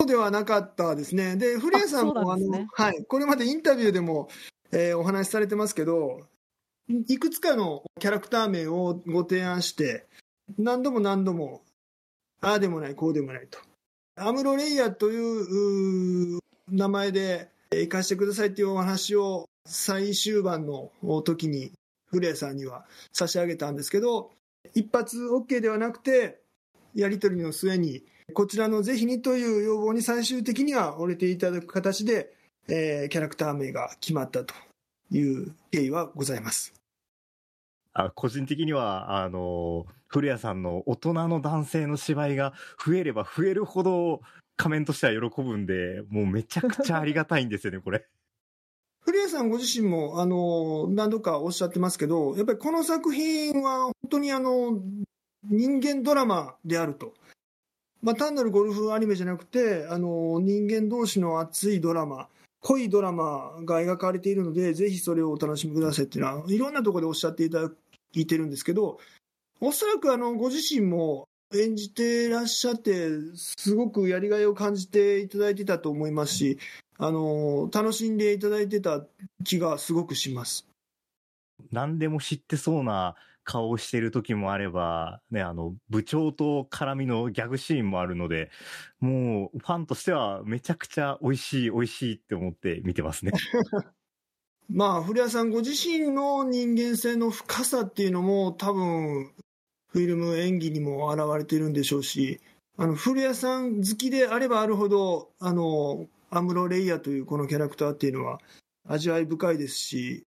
[0.02, 1.36] そうではなかったですね。
[1.36, 4.30] で、古谷さんも、あの、はい、これまでインタビューでも、
[4.72, 6.22] えーお話しされてますけど、
[7.08, 10.08] いくつかのキャラクター名をご提案して、
[10.58, 11.62] 何度も何度も、
[12.41, 13.60] ああでもない、こうでもないと。
[14.16, 16.39] アムロレイヤーという
[16.70, 20.91] 名前でえー行かせてくださいっていうお話を最終盤の
[21.24, 21.74] 時に
[22.08, 24.32] 古谷さんには差し上げたんですけど、
[24.74, 26.41] 一発 OK ではなくて、
[26.95, 32.34] やり取りの末に、こちらのぜひにという要望に最終的には折れていただく形で、
[32.68, 34.54] えーキャラクター名が決まったと
[35.12, 36.74] いう経緯はございます。
[37.94, 42.54] あ個人的には、あの、古谷さんの大人の男性の芝居が
[42.84, 44.22] 増えれば増えるほど
[44.58, 48.06] 仮面としては喜ぶんで、もうめちゃくちゃありがたいんですよね、これ。
[49.04, 54.80] 古谷さんご自身も、あの、何度かおっしゃってますけど、やっぱりこの作品は本当にあの、
[55.44, 57.14] 人間ドラマであると。
[58.02, 62.28] まあ、単なるゴルフアニメじゃなくて、あの、人間同士の熱いドラマ、
[62.62, 67.72] 濃いドラマが描かれているので、ぜひそれをお楽しみくださいっていうのは、いろんなところでおっしゃっていただ
[68.14, 68.99] いてるんですけど、
[69.60, 76.58] おそらくあの、ご自身も演じてらっしゃって、すごくやりがいを感じていただいてたと思いますし、
[76.97, 79.06] あの、楽しんでいただいてた
[79.43, 80.68] 気がすごくします。
[81.72, 88.50] 何でも知ってそうな顔をしている時もあれば、ね、あの、部長と絡みのギャグシーンもあるので、
[89.00, 93.32] もう、ファンとしてはめちゃくちゃ美味しい、美味しいって思って見てますね。
[94.70, 99.32] まあ、古谷さんご自身の人間性の深さっていうのも多分、
[99.88, 102.39] フィルム演技にも現れてるんでしょうし、
[102.78, 108.39] あの、古谷さん好きであればあるほど、あの、アムロ・レイヤーというこのキャラクターっていうのは
[108.88, 110.24] 味わい深いですし、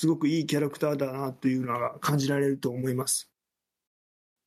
[0.00, 3.28] すごくいいキャラクターだなというのが感じられると思います。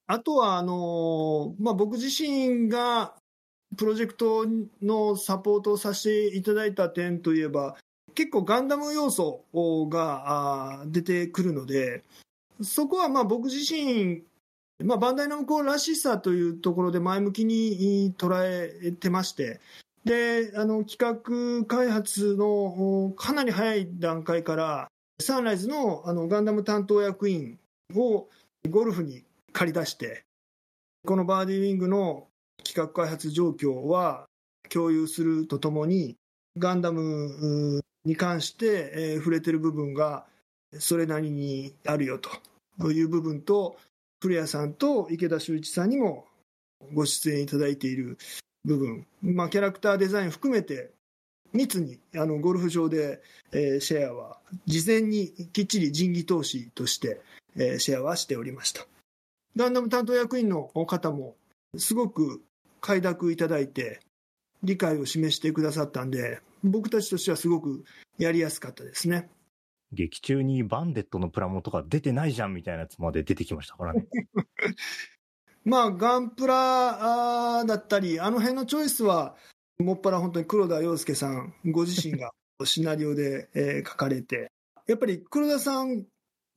[0.07, 3.13] あとは、あの、まあ、僕自身が
[3.77, 4.47] プロジェクト
[4.81, 7.77] のサポートをさせていただいた点といえば、
[8.15, 9.45] 結構ガンダム要素
[9.91, 12.03] が出てくるので、
[12.63, 14.23] そこはまあ僕自身、
[14.83, 19.59] まあ、バンダイナムコらしさというところで前向きに捉えてまして、
[20.03, 24.89] で、あの、企画開発のかなり早い段階から、
[25.19, 27.59] サンライズのあのガンダム担当役員
[27.95, 28.27] を
[28.69, 30.23] ゴルフに借り出して、
[31.05, 32.27] このバーディーウィングの
[32.63, 34.25] 企画開発状況は
[34.69, 36.15] 共有するとともに、
[36.57, 40.25] ガンダムに関して、えー触れてる部分が
[40.79, 42.29] それなりにあるよと。
[42.91, 43.77] いう部分と、
[44.19, 46.25] 古谷さんと池田修一さんにも
[46.93, 48.17] ご出演いただいている
[48.65, 50.91] 部分、まあ、キャラクターデザイン含めて、
[51.53, 57.21] 密にあのゴルフ場で、えーシェアは、事前にきっちり人技投資として、
[57.55, 58.85] えーシェアはしておりました。
[59.55, 61.35] ガンダム担当役員の方も、
[61.77, 62.43] すごく
[62.81, 63.99] 快諾いただいて、
[64.63, 67.83] 理解を示してくださったんで、僕たちとしてはすごく
[68.17, 69.29] やりやすかったですね。
[69.91, 74.07] 劇中にバンデットのプラモとか出てないじゃんみたいなやつまで出てきましたからね。
[75.65, 79.35] まあ、ガンプラだったり、あの辺のチョイスは、
[79.83, 82.31] もっぱら本当に黒田洋介さんご自身が
[82.65, 84.51] シナリオで、えー書かれて、
[84.87, 86.05] やっぱり黒田さん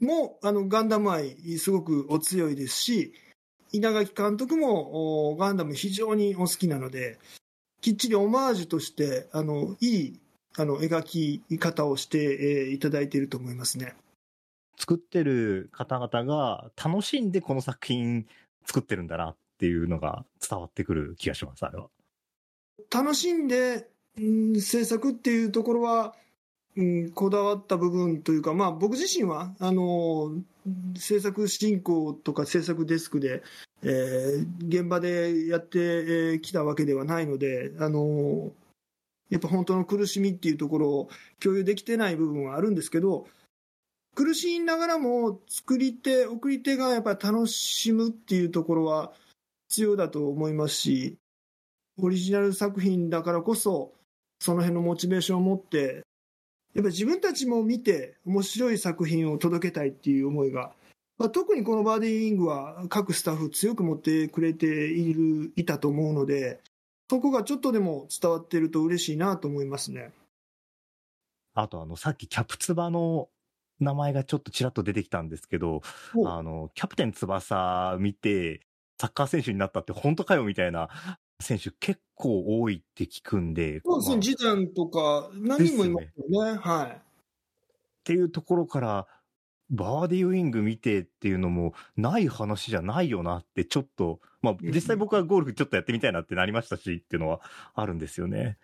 [0.01, 3.13] もあのガンダム愛すごくお強いですし、
[3.73, 7.19] 稲垣監督もおガンダム非常にお好きなので、
[7.81, 10.21] きっちりオマージュとして、あの、いい、
[10.57, 13.95] あの、描き方をして、えーいただいていると思いますね。
[14.79, 18.27] 作ってる方々が楽しんでこの作品
[18.65, 21.89] 作ってるんだなっていうのが伝わってくる気がします、あれは。
[22.97, 23.89] 楽しんで、
[24.19, 26.15] うん、制作っていうところは、
[26.77, 30.33] うん、こだわった部分というか、まあ、僕自身はあの
[30.97, 33.43] 制作進行とか制作デスクで、
[33.83, 38.51] えー現場でやってきたわけではないので、あの
[39.31, 41.09] やっぱ本当の苦しみっていうところを
[41.41, 43.27] 共有できてない部分はあるんですけど
[44.15, 49.13] 苦しいながらも作り手送り手がやっぱり楽しむっていうところは
[49.69, 51.17] 必要だと思いますし
[51.99, 53.93] オリジナル作品だからこそ、
[54.39, 56.05] その辺のモチベーションを持って、
[56.75, 60.73] やっぱり自分たちも見て面白い作品を届けたいっていう思いが、
[61.19, 66.61] まあ、特にこのバーディーウィングは各スタッフ強く持ってくれている、いたと思うので、
[67.09, 70.13] そこがちょっとでも伝わってると嬉しいなと思いますね。
[71.55, 73.31] あとあの、さっきキャプツバの
[73.81, 75.81] 名前がちょっとちらっと出てきたんですけど、
[76.15, 78.61] おあの、キャプテン翼見て、
[79.01, 80.89] サッカー選手になったって本当かよみたいな
[81.41, 86.59] 選手結構多いって聞くんで、そうですね、まあジダンとか何人もいますよね。
[86.59, 86.91] はい。
[86.91, 86.99] っ
[88.05, 89.07] ていうところから、
[89.69, 97.41] バーディーウィング見てっていうのもない話じゃないよなってちょっと、まあうん実際僕はゴルフちょっとやってみたいなってなりましたしっていうのは
[97.75, 98.59] あるんですよね。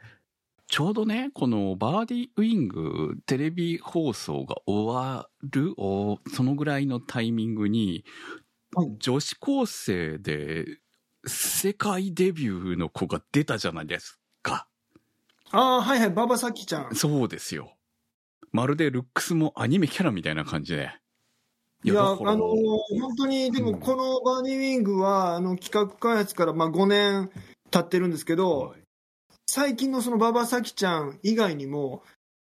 [0.68, 8.04] ちょうどね、このバーディーウィングテレビ放送が終わるおそのぐらいのタイミングに、
[8.74, 10.78] はい女子高生で
[11.26, 14.66] 世界デビューの子が出たじゃないですか。
[15.50, 16.94] ああ、はいはい、馬場咲希ちゃん。
[16.94, 17.76] そうですよ。
[18.52, 20.90] まるでルックスもアニメキャラみたいな感じで。
[21.84, 22.56] いや、だからあのー
[23.00, 27.30] 本当に、でも、うんこのバーディーウィングは、あの、企画開発から、まあ、5年
[27.70, 28.82] 経ってるんですけど、はい
[29.54, 32.02] 最近のその馬場咲希ちゃん以外にも、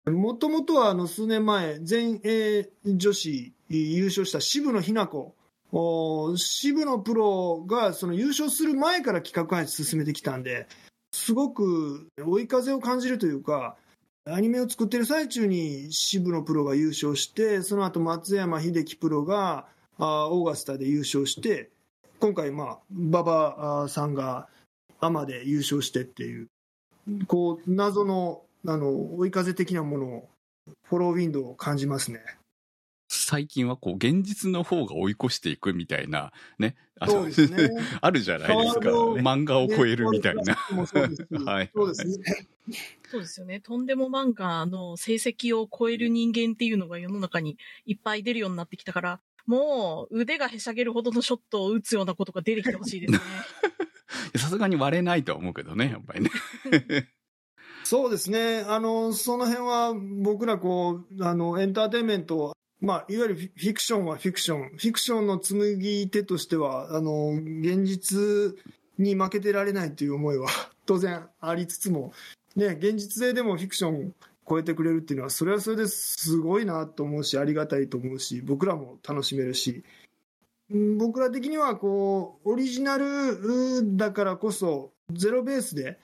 [0.08, 5.35] もともとはあの数年前、全英女子優勝した渋野日向子、
[5.78, 10.68] お渋野プロがその優勝する前から企画開発進めてきたんで、
[11.12, 13.76] すごく追い風を感じるというか、
[14.24, 19.66] アニメを作ってる最中に渋野プロが優勝して、その後松山英樹プロが
[20.00, 21.70] あオーガスタで優勝して、
[22.22, 24.48] 今回、まあ、馬場さんが
[25.02, 26.48] アマで優勝してっていう、
[27.28, 30.30] こう、謎の、あの、追い風的なものを、
[30.86, 32.22] フォローウィンドウを感じますね。
[33.26, 36.76] 最近はこう、現実の方が追い越していくみたいな、ね。
[37.00, 37.70] あのそうですね
[38.00, 38.90] あるじゃないですか。
[38.90, 40.44] 漫画を超えるみたいな。
[40.44, 42.48] ねもそうですしはいそうですね。
[43.10, 43.60] そうですよね。
[43.60, 53.20] とんでも漫画の成績を超える人間っていうのが世の中にいっぱい出るようになってきたから、もう腕がへしゃげるほどのショットを打つようなことが出てきてほしいですね。
[54.38, 56.30] さすがに割れないとは思うけどね、やっぱりね。
[57.84, 58.64] そうですね。
[58.68, 62.56] あの、その辺は僕らこう、あの、エンターテインメント、
[62.86, 64.70] まあ、いわゆるフィクションはフィクション。
[64.70, 68.56] フィクションの紡ぎ手としては、あの、現実
[69.00, 70.48] に負けてられないという思いは
[70.86, 72.14] 当然ありつつも、
[72.56, 74.14] ね、現実ででもフィクション
[74.48, 79.84] 超えてくれるっていうのは、それはそれですごいなと思うし、ありがたいと思うし、僕らも楽しめるし、
[80.70, 85.98] 僕ら的にはこう、オリジナルだからこそ、ゼロベースで、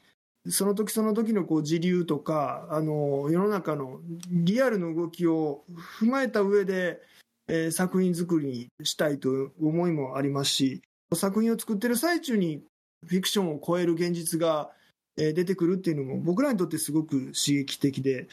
[0.49, 5.63] その時その時のこう時流とかあの世の中のリアルの動きを
[5.99, 6.99] 踏まえた上で、
[7.47, 10.81] えー作品作りにしたいという思いもありますし
[11.13, 12.63] 作品を作ってる最中に
[13.05, 14.71] フィクションを超える現実が、
[15.17, 18.27] えー出てくるっていうのも僕らにとってすごく刺激的で、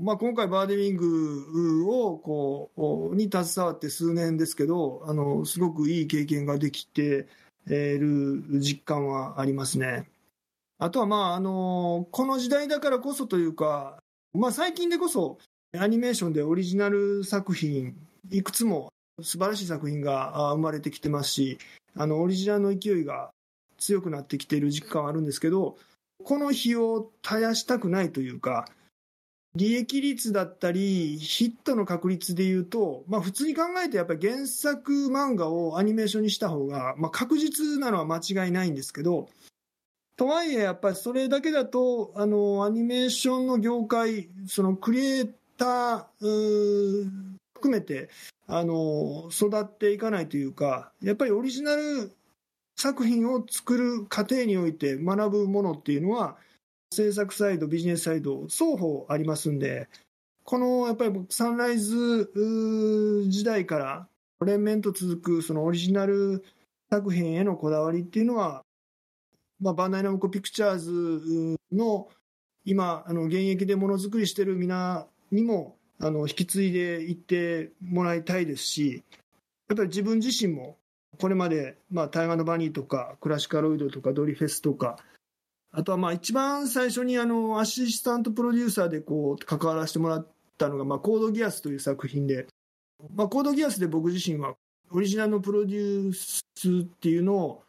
[0.00, 7.26] まあ、今回バーディウィングをこうに携わって数年ですけどあのすごくいい経験ができて
[7.66, 10.06] いる実感はありますね。
[10.84, 13.96] あとは、まああのこの時代だからこそというか、
[14.34, 15.38] まあ、最近でこそ
[15.78, 17.96] アニメーションでオリジナル作品
[18.30, 18.90] いくつも
[19.22, 21.58] 素晴らしい作品が生まれてきてますし
[21.96, 23.30] あのオリジナルの勢いが
[23.78, 25.78] 強くなってきている実感はあるんですけど
[26.22, 28.66] この日を絶やしたくないというか
[29.54, 39.30] 利益率だったりヒットの確率でいうと、まあ、普通に考えてやっぱり原作漫画をアニメーションにした方が、まあ、確実なのは間違いないんですけど
[40.16, 47.10] とはいえ、やっぱりそれだけだと、あの、アニメーションの業界、そのクリエイター
[47.54, 48.10] 含めて、
[48.46, 52.12] あの、育っていかないというか、やっぱりオリジナル
[52.76, 56.36] 作品を作る過程において学ぶものっていうのは、
[56.92, 59.88] 制作サイド、ビジネスサイド、双方ありますんで、
[60.44, 62.30] このやっぱり僕サンライズ
[63.28, 64.08] 時代から
[64.44, 66.44] 連綿と続くそのオリジナル
[66.90, 68.62] 作品へのこだわりっていうのは、
[69.60, 72.08] まあ、バンダイナムコピクチャーズの
[72.64, 79.02] 今あの現役でものづくりしてる皆にもあの引き継いでいってもらいたいですし
[79.68, 80.76] やっぱり自分自身も
[81.18, 84.98] これまで、まあ、タイガーのバニーとかクラシカロイドとかドリフェスとか
[85.72, 90.28] あとはまあ一番最初にあのアシスタントプロデューサーでこう関わらせてもらっ
[90.58, 92.46] たのが、まあ、コードギアスという作品で、
[93.14, 94.54] まあ、コードギアスで僕自身は
[94.90, 97.63] オリジナルのプロデュースっていうのを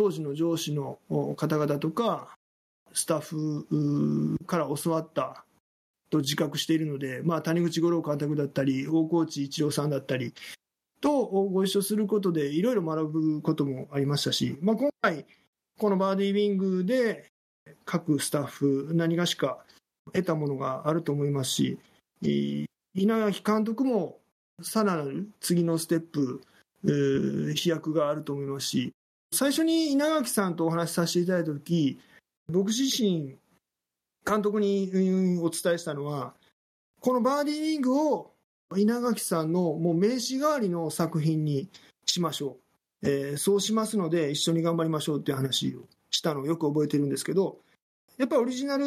[0.00, 0.98] 当時の上司の
[1.36, 2.34] 方々とか
[2.94, 5.44] スタッフから教わった
[6.08, 10.32] と自覚しているので、まあ、谷口五郎監督だったり大河内一郎さんだったり
[11.02, 15.26] とご一緒することでいろいろ学ぶこともありましたし、まあ、今回
[15.78, 17.26] このバーディーウィングで
[17.84, 19.58] 各スタッフ何がしか
[20.14, 21.78] 得たものがあると思いますし
[22.22, 24.16] 稲垣監督も
[24.62, 26.40] さらなる次のステップ
[27.54, 28.92] 飛躍があると思いますし
[29.32, 32.00] 最初に稲垣さんとお話しさせていただいた時
[32.48, 33.36] 僕自身
[34.26, 34.90] 監督に
[35.40, 36.34] お伝えしたのは
[37.00, 38.32] このバーディーウィングを
[38.76, 41.68] 稲垣さんのもう名刺代わりの作品に
[42.06, 42.56] しましょ
[43.02, 47.58] う、えーそうしますので一緒に頑張りましょうっていう話をしたのをよく覚えてるんですけど
[48.18, 48.84] やっぱりオリジナル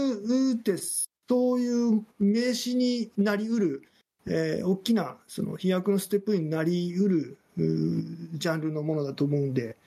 [0.54, 3.84] ってそういう名刺になりうる、
[4.28, 9.78] えー大きなその飛躍のステップになりうるジャンルのものだと思うんで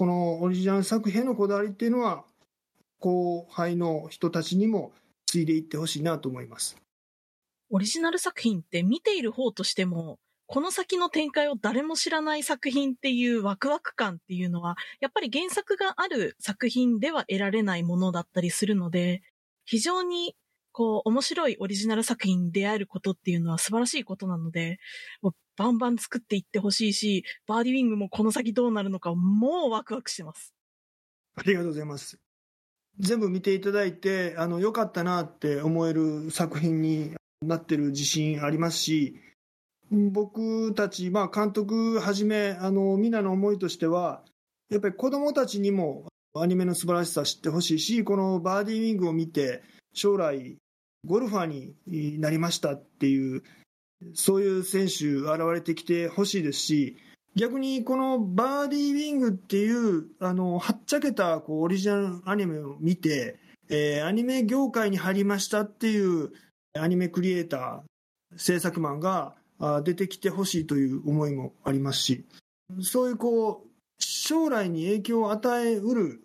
[0.00, 2.24] このオリジナル作品のこだわりっていうのは
[3.00, 4.92] 後輩の人たちにも
[5.26, 6.78] 継いでいってほしいなと思います。
[7.68, 19.20] オリジナル作品って見ている方としても、この先の展開を誰も知らない作品っていうワクワク感っていうのは、やっぱり原作がある作品では得られないものだったりするので、
[19.66, 20.34] 非常に
[20.72, 24.78] こう面白いオリジナル作品に出会えることっていうのは素晴らしいことなので、
[25.60, 30.54] バンバン作っていってほしいし、バーディウィングもこの先どうなるのかもうワクワクしてます。
[31.36, 32.18] ありがとうございます。
[32.98, 39.20] 全部見ていただいて、あの、良かったなって思える作品になってる自信ありますし、
[39.90, 44.24] 僕たち、まあ、監督はじめ、あの、みんなの思いとしては、
[44.70, 50.56] やっぱり子供たちにもアニメの素晴らしさ知ってほしいし、このバーディーウィングを見て、将来、
[51.04, 53.42] ゴルファーになりましたっていう、
[54.14, 56.96] そういう選手現れてきてほしいですし、
[57.36, 63.38] 逆にこのバーディーウィングっていう、あの、はっちゃけたこうオリジナルアニメを見て、
[63.68, 66.32] えーアニメ業界に入りましたっていう
[66.74, 69.34] アニメクリエイター、制作マンが
[69.84, 72.24] 出てきてほしいという思いもありますし、
[72.82, 76.22] そういうこう、将来に影響を与えうる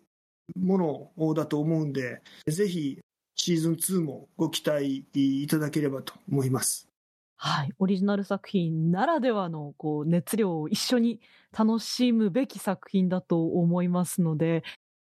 [0.59, 2.99] ものだと思うんで、ぜひ
[3.35, 6.87] シーズン2もご期待いただければと思います。
[7.37, 7.71] はい。
[7.79, 11.19] オリジナル作品ならではのこう熱量を一緒に
[11.57, 14.63] 楽しむべき作品だと思いますので、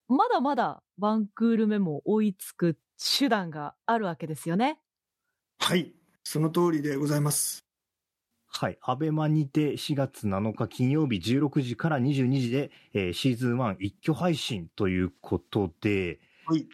[0.09, 2.79] まだまだワンクール目も追いつく
[3.19, 4.79] 手段があるわけですよね。
[5.59, 7.65] はい、その通りでございます。
[8.47, 8.79] はい。
[8.83, 16.67] アベマにて4月7日金曜日16時から22時で、えーシーズン1一挙配信ということで、はい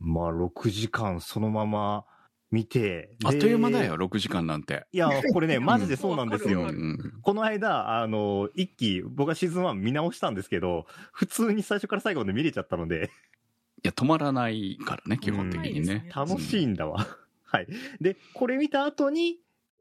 [0.00, 2.04] まあ6時間そのまま
[2.50, 4.86] 見て、あっという間だよ、で6時間なんて。
[4.92, 13.10] いや、これね、マジでそうなんですようんこの間、あの、一期、僕はシーズン1見直したんですけど、普通に最初から最後まで見れちゃったので、
[13.84, 16.28] いや、止まらないからね、基本的にねうん。
[16.28, 17.06] 楽しいんだわ。
[17.44, 17.66] はい。
[18.00, 19.38] で、これ見た後に、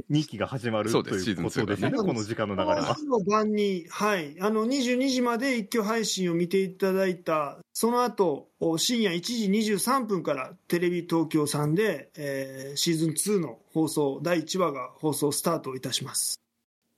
[0.10, 2.96] 2期が始まるそうというですシーズン2ことですよね、この時間の流れは。
[3.04, 16.40] の晩に、はい、あの22時まで一挙配信を見ていただいた、その後お深夜1時23分からテレビ東京さんで、えーシーズン2の放送、第1話が放送スタートいたします。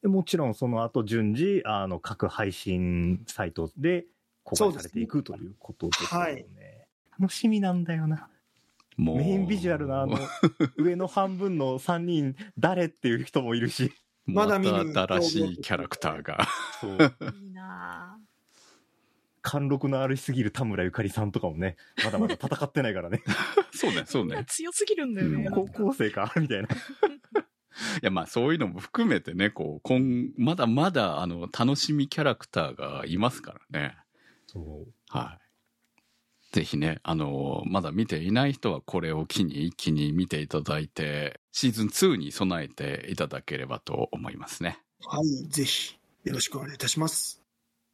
[0.02, 4.06] でもちろんその後順次、あの、各配信サイトで
[4.44, 6.26] 公開されていくということですよね。
[6.26, 6.46] はい
[7.20, 8.30] 楽しみなんだよな。
[9.00, 9.18] もう。
[9.18, 10.20] メインビジュアルのあの、
[10.78, 13.94] 上の半分の3人、誰っていう人もいるし。
[14.26, 16.46] まだ見新しいキャラクターが。
[16.80, 17.16] そう。
[17.34, 18.20] いいな
[19.42, 23.24] 貫禄のありすぎる田村ゆかりさんとかもね、まだまだ戦ってないからね。
[23.72, 24.44] そうね、そうね。
[24.48, 25.46] 強すぎるんだよね。
[25.46, 26.32] うん高校生か？
[26.36, 26.68] みたいな。
[26.68, 26.70] い
[28.02, 33.98] や、まあそういうのも含めてね、こう、今、まだまだ、あの、楽しみキャラクターがいますからね。
[34.48, 34.94] そう。
[35.08, 35.49] はい。
[36.52, 44.80] ぜひね、あの、まだ見ていない人はこれを機に一気に見ていただいて、シーズン2に備えていただければと思いますね。
[45.06, 47.42] はい、ぜひよろしくお願いいたします。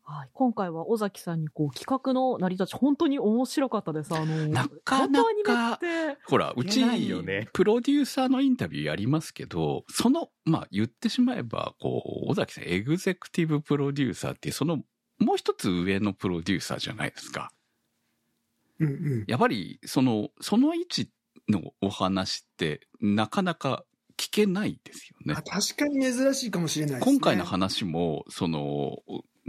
[0.07, 0.29] はい。
[0.33, 4.13] 今回は尾崎さんにこう企画の成り立ち、本当に面白かったです。
[4.15, 5.79] あの、なかなか
[6.27, 14.83] ほら、うちいけないよねプロデューサーのインタビューやりますけど、その、まあ言ってしまえば、こう、尾崎さん、エグゼクティブプロデューサーっていう、その、
[15.17, 17.51] もう一つ上のプロデューサーじゃないですか。
[18.79, 19.25] うんうん。
[19.27, 21.09] やっぱり、その、その位置
[21.49, 23.85] のお話って、なかなか
[24.17, 25.41] 聞けないですよねあ。
[25.41, 27.01] 確かに珍しいかもしれないね。
[27.01, 28.97] 今回の話も、その、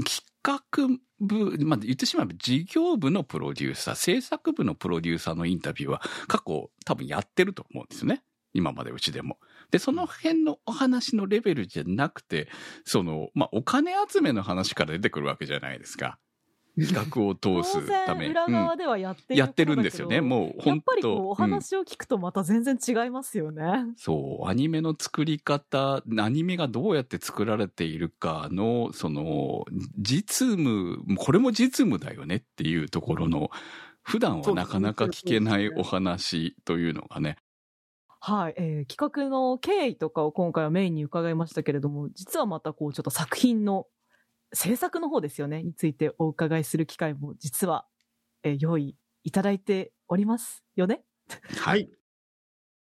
[0.05, 0.89] 企画
[1.21, 8.23] 部、まあ、言ってしまえば事業部のプロデューサー、制作部のプロデューサーのインタビューは過去多分やってると思うんですよね。
[8.53, 9.39] 今までうちでも。
[9.71, 12.49] で、その辺のお話のレベルじゃなくて、
[12.85, 16.19] その、まあ、お金集めの話から出てくるわけじゃないですか。
[16.79, 18.27] 企画を通当すため。
[18.27, 20.21] 然裏側ではやってやってるんですよね。
[20.21, 23.65] もう本当ぱりこうお話を聞くとまた全然違いますよね。
[23.97, 29.65] そう、アニメの作り方、アニメがどうやって作られているかの、その、
[29.99, 33.51] 実務、これも実務だよねっていうところの、
[34.03, 37.37] 普段はなかなか聞けないお話というのがね、
[38.21, 43.87] はい、えー企画の経緯とかを今回はメインに伺いましたけれども、実はまたこうちょっと作品の
[44.55, 47.87] 制作の方ですよね、についてお伺いする機会も実は、
[48.45, 51.03] えー用意いただいておりますよね？
[51.59, 51.91] はい。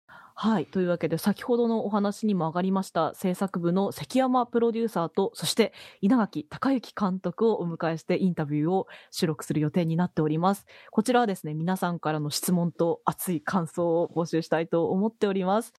[0.34, 0.66] はい。
[0.66, 10.66] というわけで、先ほどのお話にも上がりました制作部の関山プロデューサーと、そして稲垣隆之監督をお迎えしてインタビューを収録する予定になっております。
[10.90, 15.74] こちらはですね、皆さんからの質問と熱い感想を募集したいと思っております。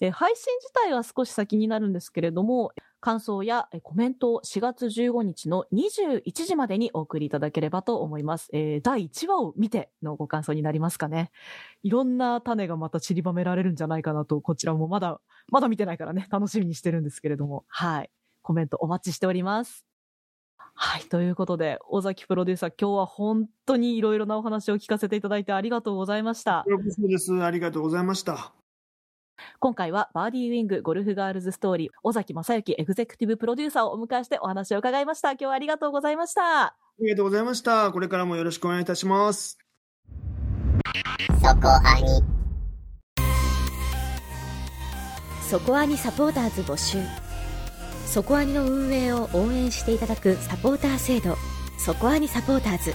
[0.00, 2.72] えー配信自体は少し先になるんですけれども、
[3.06, 8.48] 感想やえコメントを4月15日の21時までにお送りいただければと思います。
[8.52, 11.30] えー第1話を見てのご感想になりますかね。
[11.84, 15.20] いろんな種がまた散りばめられるんじゃないかなと、こちらもまだ、
[15.52, 18.10] まだ見てないからね、楽しみにしてるんですけれども、はい。
[18.42, 19.84] コメントお待ちしております。
[20.74, 21.02] はい。
[21.02, 26.64] ということで、尾崎プロデューサー、今日は本当にいろいろなお話を聞かせていただいてありがとうございました。
[26.66, 27.40] そうです。
[27.40, 28.52] ありがとうございました。
[29.58, 35.32] 今回はバーディーウィングゴルフガールズストーリー、尾崎正幸エグゼクティブプロデューサーをお迎えしてお話を伺いました。
[35.32, 36.62] 今日はありがとうございました。
[36.62, 37.90] ありがとうございました。
[37.92, 39.58] これからもよろしくお願いいたします。
[45.48, 46.98] そこアニサポーターズ募集
[48.04, 51.36] そこアニの運営を応援していただくサポーター制度
[51.78, 52.94] そこアニサポーターズ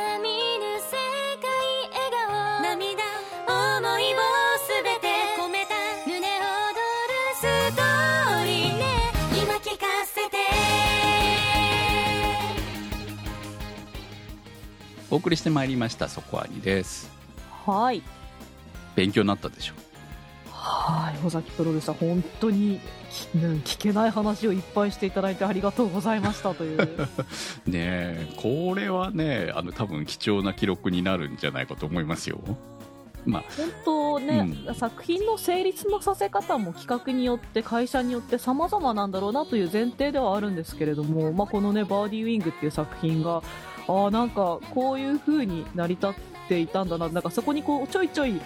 [15.11, 17.11] お送りしてまいりましたそこアニです
[17.65, 18.01] はい。
[18.95, 19.73] 勉強になったでしょ
[20.49, 21.25] はい。
[21.25, 26.77] 尾崎プロデューサー、本当に聞けない話をいっぱいしていただいてありがとうございましたという。
[27.67, 32.39] ねえこれはねあの多分貴重な記録になるんじゃないかと思いますよ
[33.25, 43.41] まあ本当ね、う作品の成立のさせ方も企画によって会社によって様々なんだろうなという前提ではあるんですけれども、まあ、このねバーディーウィングっていう作品が
[43.91, 46.13] ああなんかこういう風に成り立っ
[46.47, 47.09] ていたんだな。
[47.09, 48.41] なんかそこにこうちょいちょい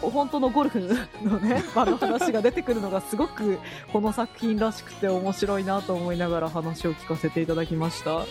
[0.00, 0.80] 本当のゴルフ
[1.22, 3.58] のね 場の話が出てくるのがすごく
[3.92, 8.22] この作品らしくて面白いなと思いながら話を聞かせていただきました。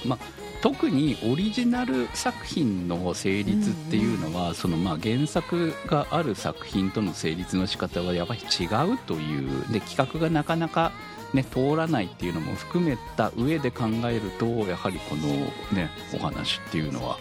[0.61, 9.71] 特にオリジナル作品の成立っていうのは、そのまあ原作がある作品との成立の仕方はやっぱり違うという。
[9.73, 10.93] で企画がなかなか、
[11.33, 15.27] ね、通らないっていうのも含めた上で考えるとやはりこの、
[15.75, 17.17] ね、お話っていうのは、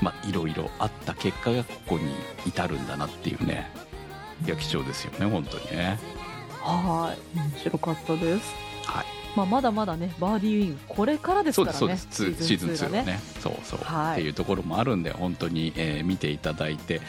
[0.00, 2.12] まあ、いろいろあった結果がここに
[2.46, 3.70] 至るんだなっていうね
[4.44, 5.98] いや貴重ですよね本当にね。
[6.62, 7.38] はい。
[7.38, 8.54] 面白かったです。
[8.86, 9.04] はい。
[9.36, 11.86] まあ、まだまだね、バーディーウィング、これからですからね。
[11.88, 12.44] ですそうです。
[12.44, 13.20] シーズン2がはね。
[13.40, 14.12] そうそう、はい。
[14.12, 17.00] っていうところもあるんで本当に、えー見ていただいて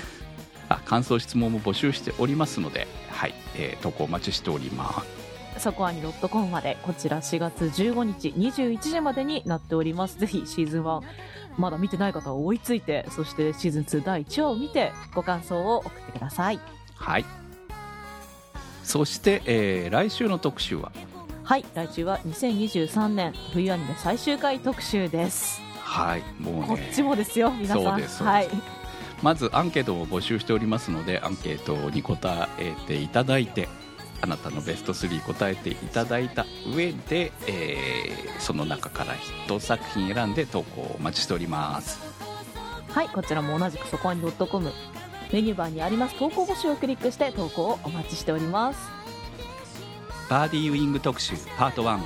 [0.69, 5.22] あ感想質問も募集しておりますのではい、えー投稿お待ちしております
[5.63, 10.19] そこはに .com まで、こちら4月15日21時までになっております。
[10.19, 11.01] ぜひシーズン1、
[11.57, 16.59] まだ見てない方は追いついて、そしてシーズン2第1話を見て、ご感想を送ってください。
[16.95, 17.25] はい
[18.83, 20.91] そして、えー来週の特集は？
[21.45, 25.61] はい、来週は2023年冬アニメ最終回特集です。
[25.75, 27.83] はいもうこっねちもですよ、皆さん。
[28.27, 28.49] はい。
[29.21, 33.69] まずアンケートを募集しておりますのでアンケートに答えていただいて
[34.23, 42.01] あなたのベスト3答えていただいた上で、えーその中からヒット作品選んで投稿をお待ちしております
[42.89, 44.71] はい、こちらも同じくそこはに .com
[45.31, 49.03] メニューバーにあります投稿募集をクリックして投稿をお待ちしております。
[50.29, 51.99] バーディーウィング特集パート1は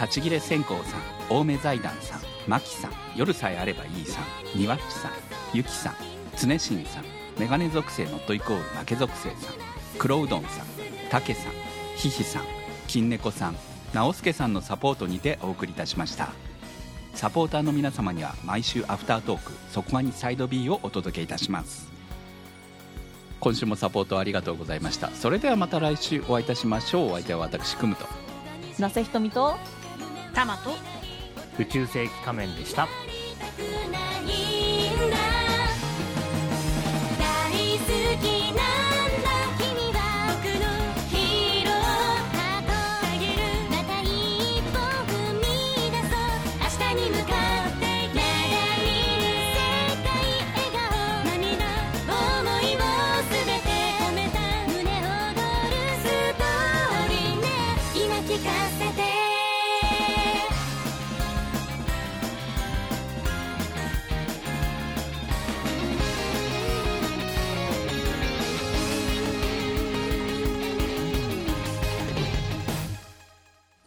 [0.00, 1.00] 立ち切れ線香さん
[1.30, 4.20] 青梅財団さんマキさん夜さえあればいいさ
[4.54, 5.12] んにわっちさん
[5.52, 5.94] ゆきさん
[6.38, 7.04] 常新さん
[7.38, 9.54] メガネ属性ノットイコール負け属性さん
[9.98, 10.75] 黒うどんさん
[11.10, 11.52] たけさん
[11.96, 12.44] ひひさん
[12.88, 13.56] 金猫さん
[13.94, 16.28] 直輔さんのサポートにてお送りいたしました。
[17.14, 21.88] サポーターの皆様には毎週アフタートーク「そこまにサイド B」をお届けいたします。
[23.40, 25.10] 今週もサポートありがとうございました。
[25.10, 27.10] それではまた来週お会いいたしましょう。
[27.12, 28.06] お相手は私くむと。
[28.78, 29.56] 那瀬ひとみと
[30.34, 30.74] タマと
[31.58, 32.86] 宇宙世紀仮面でした